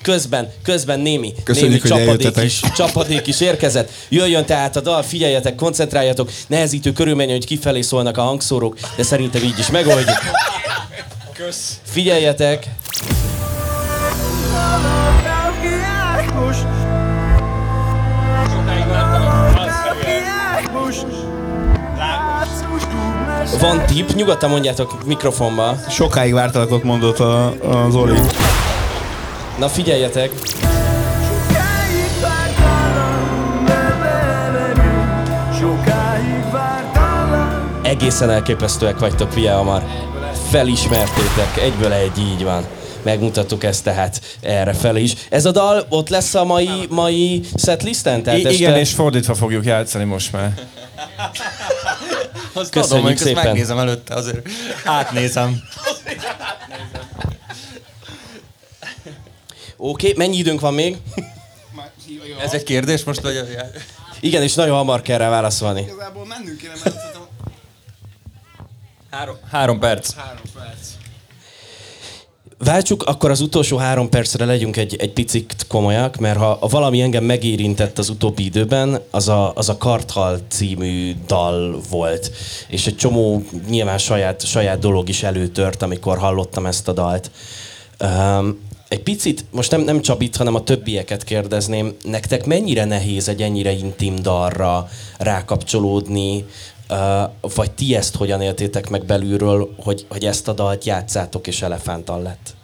Közben, 0.02 0.52
közben 0.64 1.00
némi, 1.00 1.34
Köszönjük, 1.44 1.84
némi 1.84 2.06
csapadék, 2.06 2.44
is, 2.46 2.62
csapadék 2.76 3.28
is 3.28 3.42
érkezett. 3.42 3.92
Jöjjön 4.10 4.46
tehát 4.46 4.76
a 4.76 4.82
dal, 4.82 5.04
figyeljetek, 5.04 5.56
koncentráljatok. 5.56 6.32
Nehezítő 6.48 6.92
körülmény, 6.92 7.30
hogy 7.30 7.46
kifelé 7.46 7.82
szólnak 7.82 8.18
a 8.18 8.22
hangszórók, 8.22 8.78
de 8.96 9.04
szerintem 9.04 9.44
így 9.44 9.60
is 9.60 9.70
megoldjuk. 9.70 10.18
Kösz. 11.34 11.80
Figyeljetek, 11.84 12.68
van 23.58 23.86
tip, 23.86 24.14
nyugodtan 24.14 24.50
mondjátok 24.50 25.06
mikrofonba. 25.06 25.76
Sokáig 25.90 26.34
vártalak 26.34 26.72
ott 26.72 26.84
mondott 26.84 27.20
a, 27.20 27.46
a 27.46 27.90
Zoli. 27.90 28.20
Na 29.60 29.68
figyeljetek. 29.68 30.32
Egészen 37.84 38.30
elképesztőek 38.30 39.00
vagytok, 39.00 39.30
Pia 39.30 39.60
Amar. 39.60 39.84
Felismertétek, 40.50 41.58
egyből 41.62 41.94
egy 41.94 42.18
így 42.20 42.44
van. 42.44 42.66
Megmutattuk 43.04 43.64
ezt 43.64 43.84
tehát 43.84 44.22
erre 44.42 44.74
fel 44.74 44.96
is. 44.96 45.14
Ez 45.30 45.46
a 45.46 45.52
dal 45.52 45.86
ott 45.90 46.10
lesz 46.10 46.34
a 46.36 46.44
mai, 46.44 46.70
mai 46.90 47.42
setlisten? 47.56 48.24
Tehát 48.24 48.40
I- 48.40 48.54
igen, 48.54 48.76
és 48.76 48.92
fordítva 48.94 49.36
fogjuk 49.36 49.66
játszani 49.66 50.04
most 50.04 50.32
már. 50.32 50.54
Azt 52.54 52.72
Köszönjük 52.72 53.06
adom, 53.06 53.18
szépen. 53.18 53.44
megnézem 53.44 53.78
előtte, 53.78 54.14
azért 54.14 54.50
átnézem. 54.86 55.62
Oké, 59.78 60.12
okay, 60.12 60.14
mennyi 60.18 60.38
időnk 60.38 60.60
van 60.60 60.74
még? 60.74 60.98
Ez 62.42 62.54
egy 62.54 62.64
kérdés 62.64 63.04
most, 63.04 63.22
vagy? 63.22 63.48
Igen, 64.20 64.42
és 64.42 64.54
nagyon 64.54 64.76
hamar 64.76 65.02
kell 65.02 65.18
rá 65.18 65.30
válaszolni. 65.30 65.82
Igazából 65.82 66.26
mennünk 66.26 66.58
kéne, 66.58 66.74
mert 66.84 66.96
Három, 69.12 69.36
három 69.52 69.80
perc. 69.80 70.14
Váltsuk 72.64 73.04
akkor 73.04 73.30
az 73.32 73.42
utolsó 73.42 73.78
három 73.78 74.10
percre 74.10 74.46
legyünk 74.46 74.78
egy, 74.78 74.96
egy 74.96 75.14
picit 75.14 75.66
komolyak, 75.68 76.18
mert 76.18 76.38
ha 76.38 76.58
valami 76.70 77.02
engem 77.02 77.24
megérintett 77.24 77.98
az 77.98 78.10
utóbbi 78.10 78.46
időben, 78.46 79.02
az 79.10 79.28
a, 79.28 79.52
az 79.56 79.70
a 79.70 79.78
Karthal 79.78 80.40
című 80.48 81.16
dal 81.28 81.82
volt. 81.90 82.32
És 82.68 82.88
egy 82.88 82.96
csomó 82.96 83.44
nyilván 83.70 83.98
saját, 83.98 84.46
saját 84.46 84.80
dolog 84.80 85.10
is 85.10 85.24
előtört, 85.24 85.82
amikor 85.82 86.18
hallottam 86.18 86.66
ezt 86.66 86.88
a 86.88 86.94
dalt. 86.94 87.32
Um, 88.00 88.60
egy 88.88 89.04
picit, 89.04 89.46
most 89.52 89.72
nem, 89.72 89.82
nem 89.82 90.02
Csabit, 90.02 90.36
hanem 90.36 90.56
a 90.56 90.64
többieket 90.64 91.24
kérdezném, 91.24 91.96
nektek 92.04 92.46
mennyire 92.46 92.86
nehéz 92.86 93.28
egy 93.28 93.42
ennyire 93.42 93.72
intim 93.72 94.16
dalra 94.16 94.90
rákapcsolódni, 95.18 96.46
vagy 97.56 97.72
ti 97.72 97.96
ezt 97.96 98.16
hogyan 98.16 98.42
éltétek 98.42 98.90
meg 98.90 99.06
belülről, 99.06 99.74
hogy, 99.78 100.06
hogy 100.10 100.26
ezt 100.26 100.48
a 100.48 100.54
dalt 100.54 100.86
játszátok 100.86 101.48
és 101.48 101.62
elefántal 101.62 102.22
lett? 102.22 102.58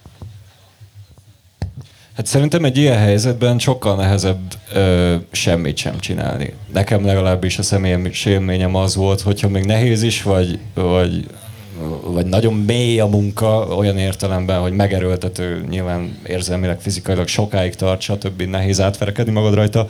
Hát 2.16 2.26
szerintem 2.26 2.66
egy 2.66 2.78
ilyen 2.78 2.98
helyzetben 2.98 3.60
sokkal 3.60 3.96
nehezebb 3.96 4.54
ö, 4.74 5.16
semmit 5.32 5.78
sem 5.78 6.00
csinálni. 6.00 6.54
Nekem 6.74 7.06
legalábbis 7.06 7.58
a 7.58 7.64
személyes 7.64 8.26
élményem 8.26 8.76
az 8.76 8.96
volt, 8.96 9.22
hogyha 9.22 9.50
még 9.50 9.66
nehéz 9.66 10.02
is, 10.04 10.24
vagy, 10.24 10.60
vagy, 10.74 11.28
vagy 12.04 12.26
nagyon 12.26 12.54
mély 12.54 13.00
a 13.00 13.06
munka, 13.06 13.68
olyan 13.68 13.98
értelemben, 13.98 14.60
hogy 14.60 14.72
megerőltető, 14.72 15.66
nyilván 15.70 16.20
érzelmileg, 16.28 16.80
fizikailag 16.80 17.28
sokáig 17.28 17.76
tart, 17.76 18.02
stb. 18.02 18.42
nehéz 18.42 18.82
átverekedni 18.82 19.32
magad 19.32 19.54
rajta. 19.54 19.88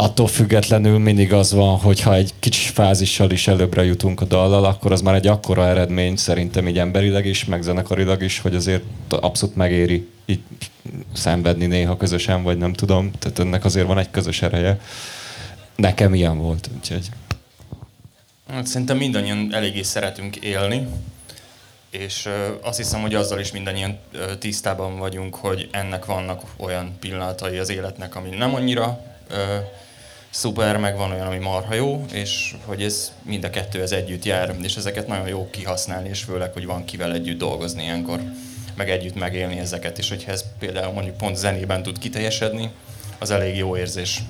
Attól 0.00 0.26
függetlenül 0.26 0.98
mindig 0.98 1.32
az 1.32 1.52
van, 1.52 1.78
hogy 1.78 2.00
ha 2.00 2.14
egy 2.14 2.34
kicsi 2.38 2.68
fázissal 2.72 3.30
is 3.30 3.48
előbbre 3.48 3.84
jutunk 3.84 4.20
a 4.20 4.24
dallal, 4.24 4.64
akkor 4.64 4.92
az 4.92 5.00
már 5.00 5.14
egy 5.14 5.26
akkora 5.26 5.66
eredmény 5.66 6.16
szerintem 6.16 6.68
így 6.68 6.78
emberileg 6.78 7.26
is, 7.26 7.44
meg 7.44 7.62
zenekarilag 7.62 8.22
is, 8.22 8.38
hogy 8.38 8.54
azért 8.54 8.82
abszolút 9.08 9.56
megéri 9.56 10.08
így 10.26 10.40
szenvedni 11.12 11.66
néha 11.66 11.96
közösen, 11.96 12.42
vagy 12.42 12.58
nem 12.58 12.72
tudom. 12.72 13.10
Tehát 13.18 13.38
ennek 13.38 13.64
azért 13.64 13.86
van 13.86 13.98
egy 13.98 14.10
közös 14.10 14.42
ereje. 14.42 14.80
Nekem 15.76 16.14
ilyen 16.14 16.38
volt, 16.38 16.70
úgyhogy... 16.76 17.08
Hát 18.48 18.66
szerintem 18.66 18.96
mindannyian 18.96 19.48
eléggé 19.52 19.82
szeretünk 19.82 20.36
élni, 20.36 20.86
és 21.90 22.28
azt 22.62 22.76
hiszem, 22.76 23.00
hogy 23.00 23.14
azzal 23.14 23.40
is 23.40 23.52
mindannyian 23.52 23.98
tisztában 24.38 24.98
vagyunk, 24.98 25.34
hogy 25.34 25.68
ennek 25.72 26.04
vannak 26.04 26.42
olyan 26.56 26.96
pillanatai 27.00 27.58
az 27.58 27.70
életnek, 27.70 28.16
ami 28.16 28.28
nem 28.28 28.54
annyira 28.54 29.00
szuper, 30.30 30.76
meg 30.76 30.96
van 30.96 31.10
olyan, 31.10 31.26
ami 31.26 31.38
marha 31.38 31.74
jó, 31.74 32.04
és 32.12 32.54
hogy 32.64 32.82
ez 32.82 33.12
mind 33.22 33.44
a 33.44 33.50
kettő 33.50 33.82
ez 33.82 33.92
együtt 33.92 34.24
jár, 34.24 34.54
és 34.62 34.76
ezeket 34.76 35.06
nagyon 35.06 35.28
jó 35.28 35.50
kihasználni, 35.50 36.08
és 36.08 36.22
főleg, 36.22 36.52
hogy 36.52 36.66
van 36.66 36.84
kivel 36.84 37.12
együtt 37.12 37.38
dolgozni 37.38 37.82
ilyenkor, 37.82 38.20
meg 38.76 38.90
együtt 38.90 39.14
megélni 39.14 39.58
ezeket, 39.58 39.98
és 39.98 40.08
hogyha 40.08 40.32
ez 40.32 40.44
például 40.58 40.92
mondjuk 40.92 41.16
pont 41.16 41.36
zenében 41.36 41.82
tud 41.82 41.98
kiteljesedni, 41.98 42.70
az 43.18 43.30
elég 43.30 43.56
jó 43.56 43.76
érzés. 43.76 44.22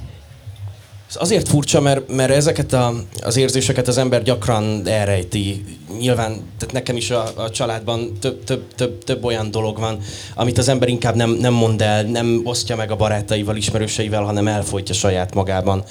Ez 1.09 1.17
azért 1.19 1.49
furcsa, 1.49 1.81
mert, 1.81 2.09
mert 2.09 2.31
ezeket 2.31 2.73
a, 2.73 2.95
az 3.21 3.37
érzéseket 3.37 3.89
az 3.89 3.99
ember 3.99 4.23
gyakran 4.23 4.83
elrejti. 4.87 5.65
Nyilván, 5.99 6.33
tehát 6.59 6.75
nekem 6.75 6.97
is 6.97 7.11
a, 7.11 7.33
a 7.37 7.51
családban 7.51 8.13
több, 8.21 8.45
több, 8.45 8.75
több, 8.75 9.05
több 9.05 9.25
olyan 9.25 9.51
dolog 9.51 9.79
van, 9.79 9.99
amit 10.35 10.59
az 10.59 10.69
ember 10.69 10.89
inkább 10.89 11.15
nem, 11.15 11.31
nem 11.31 11.53
mond 11.53 11.83
el, 11.83 12.03
nem 12.03 12.41
osztja 12.45 12.77
meg 12.77 12.91
a 12.91 12.97
barátaival, 12.97 13.57
ismerőseivel, 13.57 14.23
hanem 14.23 14.49
elfolytja 14.49 14.95
saját 14.95 15.35
magában. 15.35 15.85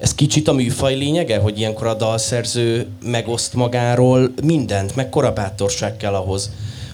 Ez 0.00 0.14
kicsit 0.14 0.48
a 0.48 0.52
műfaj 0.52 0.94
lényege, 0.94 1.38
hogy 1.38 1.58
ilyenkor 1.58 1.86
a 1.86 1.94
dalszerző 1.94 2.86
megoszt 3.02 3.54
magáról 3.54 4.32
mindent, 4.42 4.96
mekkora 4.96 5.32
bátorság 5.32 5.96
kell 5.96 6.14
ahhoz, 6.14 6.50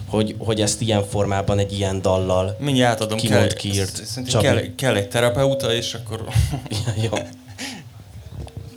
hogy, 0.06 0.34
hogy 0.38 0.60
ezt 0.60 0.80
ilyen 0.80 1.04
formában 1.04 1.58
egy 1.58 1.72
ilyen 1.72 2.02
dallal 2.02 2.56
Mindjárt 2.58 2.92
átadom, 2.92 3.18
Ki 3.18 3.26
kell, 3.26 3.52
kiírt? 3.52 4.02
Kell, 4.40 4.74
kell 4.76 4.94
egy 4.94 5.08
terapeuta, 5.08 5.72
és 5.74 5.94
akkor 5.94 6.24
Jó. 7.10 7.18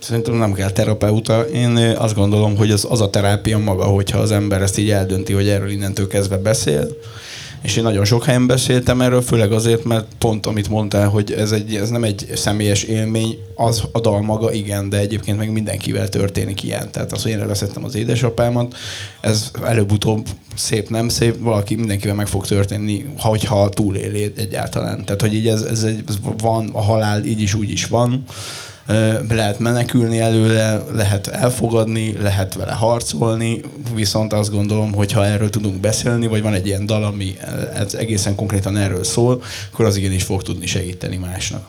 Szerintem 0.02 0.34
nem 0.34 0.52
kell 0.52 0.70
terapeuta. 0.70 1.42
Én 1.42 1.76
azt 1.76 2.14
gondolom, 2.14 2.56
hogy 2.56 2.70
az, 2.70 2.86
az 2.90 3.00
a 3.00 3.10
terápia 3.10 3.58
maga, 3.58 3.84
hogyha 3.84 4.18
az 4.18 4.30
ember 4.30 4.62
ezt 4.62 4.78
így 4.78 4.90
eldönti, 4.90 5.32
hogy 5.32 5.48
erről 5.48 5.70
innentől 5.70 6.06
kezdve 6.06 6.36
beszél. 6.36 6.88
És 7.62 7.76
én 7.76 7.82
nagyon 7.82 8.04
sok 8.04 8.24
helyen 8.24 8.46
beszéltem 8.46 9.00
erről, 9.00 9.22
főleg 9.22 9.52
azért, 9.52 9.84
mert 9.84 10.06
pont 10.18 10.46
amit 10.46 10.68
mondtál, 10.68 11.08
hogy 11.08 11.32
ez, 11.32 11.52
egy, 11.52 11.74
ez 11.74 11.88
nem 11.88 12.04
egy 12.04 12.30
személyes 12.34 12.82
élmény, 12.82 13.38
az 13.54 13.82
a 13.92 14.00
dal 14.00 14.20
maga 14.22 14.52
igen, 14.52 14.88
de 14.88 14.98
egyébként 14.98 15.38
meg 15.38 15.52
mindenkivel 15.52 16.08
történik 16.08 16.62
ilyen. 16.62 16.90
Tehát 16.90 17.12
az, 17.12 17.22
hogy 17.22 17.30
én 17.30 17.40
elveszettem 17.40 17.84
az 17.84 17.94
édesapámat, 17.94 18.74
ez 19.20 19.50
előbb-utóbb 19.64 20.26
szép, 20.54 20.88
nem 20.88 21.08
szép, 21.08 21.36
valaki 21.38 21.74
mindenkivel 21.74 22.16
meg 22.16 22.26
fog 22.26 22.46
történni, 22.46 23.04
ha- 23.18 23.28
hogyha 23.28 23.68
túléli 23.68 24.32
egyáltalán. 24.36 25.04
Tehát, 25.04 25.20
hogy 25.20 25.34
így 25.34 25.48
ez, 25.48 25.62
ez, 25.62 25.82
egy, 25.82 26.04
ez 26.08 26.14
van, 26.38 26.68
a 26.72 26.80
halál 26.80 27.24
így 27.24 27.40
is 27.40 27.54
úgy 27.54 27.70
is 27.70 27.86
van, 27.86 28.24
lehet 29.28 29.58
menekülni 29.58 30.18
előle, 30.20 30.82
lehet 30.92 31.26
elfogadni, 31.26 32.16
lehet 32.20 32.54
vele 32.54 32.72
harcolni, 32.72 33.60
viszont 33.94 34.32
azt 34.32 34.50
gondolom, 34.50 34.92
hogy 34.94 35.12
ha 35.12 35.26
erről 35.26 35.50
tudunk 35.50 35.80
beszélni, 35.80 36.26
vagy 36.26 36.42
van 36.42 36.54
egy 36.54 36.66
ilyen 36.66 36.86
dal, 36.86 37.04
ami 37.04 37.36
ez 37.74 37.94
egészen 37.94 38.34
konkrétan 38.34 38.76
erről 38.76 39.04
szól, 39.04 39.42
akkor 39.72 39.84
az 39.84 39.96
igenis 39.96 40.22
fog 40.22 40.42
tudni 40.42 40.66
segíteni 40.66 41.16
másnak. 41.16 41.68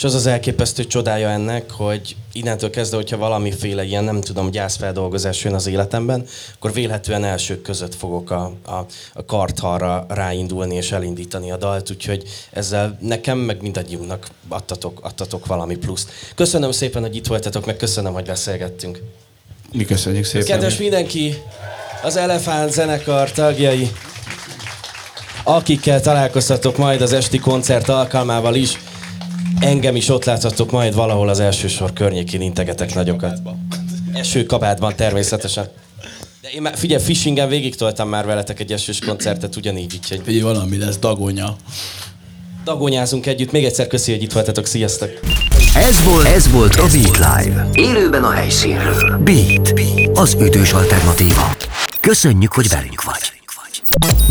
És 0.00 0.06
az 0.06 0.14
az 0.14 0.26
elképesztő 0.26 0.84
csodája 0.86 1.28
ennek, 1.28 1.70
hogy 1.70 2.16
innentől 2.32 2.70
kezdve, 2.70 2.96
hogyha 2.96 3.16
valamiféle 3.16 3.84
ilyen, 3.84 4.04
nem 4.04 4.20
tudom, 4.20 4.50
gyászfeldolgozás 4.50 5.44
jön 5.44 5.54
az 5.54 5.66
életemben, 5.66 6.26
akkor 6.54 6.72
vélhetően 6.72 7.24
elsők 7.24 7.62
között 7.62 7.94
fogok 7.94 8.30
a, 8.30 8.52
a, 8.64 8.86
a 9.14 9.24
kartharra 9.26 10.06
ráindulni 10.08 10.74
és 10.74 10.92
elindítani 10.92 11.50
a 11.50 11.56
dalt, 11.56 11.90
úgyhogy 11.90 12.22
ezzel 12.50 12.98
nekem, 13.00 13.38
meg 13.38 13.62
mindannyiunknak 13.62 14.28
adtatok, 14.48 15.00
adtatok 15.02 15.46
valami 15.46 15.76
pluszt. 15.76 16.10
Köszönöm 16.34 16.70
szépen, 16.70 17.02
hogy 17.02 17.16
itt 17.16 17.26
voltatok, 17.26 17.66
meg 17.66 17.76
köszönöm, 17.76 18.12
hogy 18.12 18.24
beszélgettünk. 18.24 19.02
Mi 19.72 19.84
köszönjük 19.84 20.24
szépen. 20.24 20.46
Kedves 20.46 20.76
mindenki, 20.76 21.34
az 22.02 22.16
Elefánt 22.16 22.72
zenekar 22.72 23.32
tagjai, 23.32 23.90
akikkel 25.44 26.00
találkoztatok 26.00 26.76
majd 26.76 27.00
az 27.00 27.12
esti 27.12 27.38
koncert 27.38 27.88
alkalmával 27.88 28.54
is, 28.54 28.78
engem 29.60 29.96
is 29.96 30.08
ott 30.08 30.24
láthatok 30.24 30.70
majd 30.70 30.94
valahol 30.94 31.28
az 31.28 31.40
első 31.40 31.68
sor 31.68 31.92
környékén 31.92 32.40
integetek 32.40 32.94
nagyokat. 32.94 33.38
Eső 34.12 34.44
kabátban 34.44 34.96
természetesen. 34.96 35.68
De 36.40 36.48
én 36.48 36.62
már, 36.62 36.76
figyelj, 36.76 37.02
fishingen 37.02 37.48
végig 37.48 37.76
toltam 37.76 38.08
már 38.08 38.26
veletek 38.26 38.60
egy 38.60 38.72
esős 38.72 38.98
koncertet, 38.98 39.56
ugyanígy, 39.56 39.94
úgyhogy... 39.94 40.20
Figyelj, 40.24 40.42
valami 40.42 40.78
lesz, 40.78 40.98
dagonya. 40.98 41.56
Dagonyázunk 42.64 43.26
együtt. 43.26 43.52
Még 43.52 43.64
egyszer 43.64 43.86
köszi, 43.86 44.12
hogy 44.12 44.22
itt 44.22 44.32
voltatok. 44.32 44.66
Sziasztok! 44.66 45.10
Ez 45.74 46.04
volt, 46.04 46.26
ez 46.26 46.50
volt 46.50 46.74
a 46.74 46.86
Beat 46.92 47.16
Live. 47.16 47.68
Élőben 47.72 48.24
a 48.24 48.30
helyszínről. 48.30 49.18
Beat, 49.18 49.80
az 50.14 50.36
ütős 50.40 50.72
alternatíva. 50.72 51.56
Köszönjük, 52.00 52.52
hogy 52.52 52.68
velünk 52.68 53.02
vagy. 53.04 53.39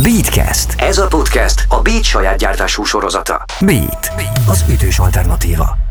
Beatcast. 0.03 0.73
Ez 0.77 0.97
a 0.97 1.07
podcast 1.07 1.65
a 1.69 1.81
Beat 1.81 2.03
saját 2.03 2.37
gyártású 2.37 2.83
sorozata. 2.83 3.45
Beat, 3.59 4.11
az 4.47 4.65
ütős 4.69 4.99
alternatíva. 4.99 5.88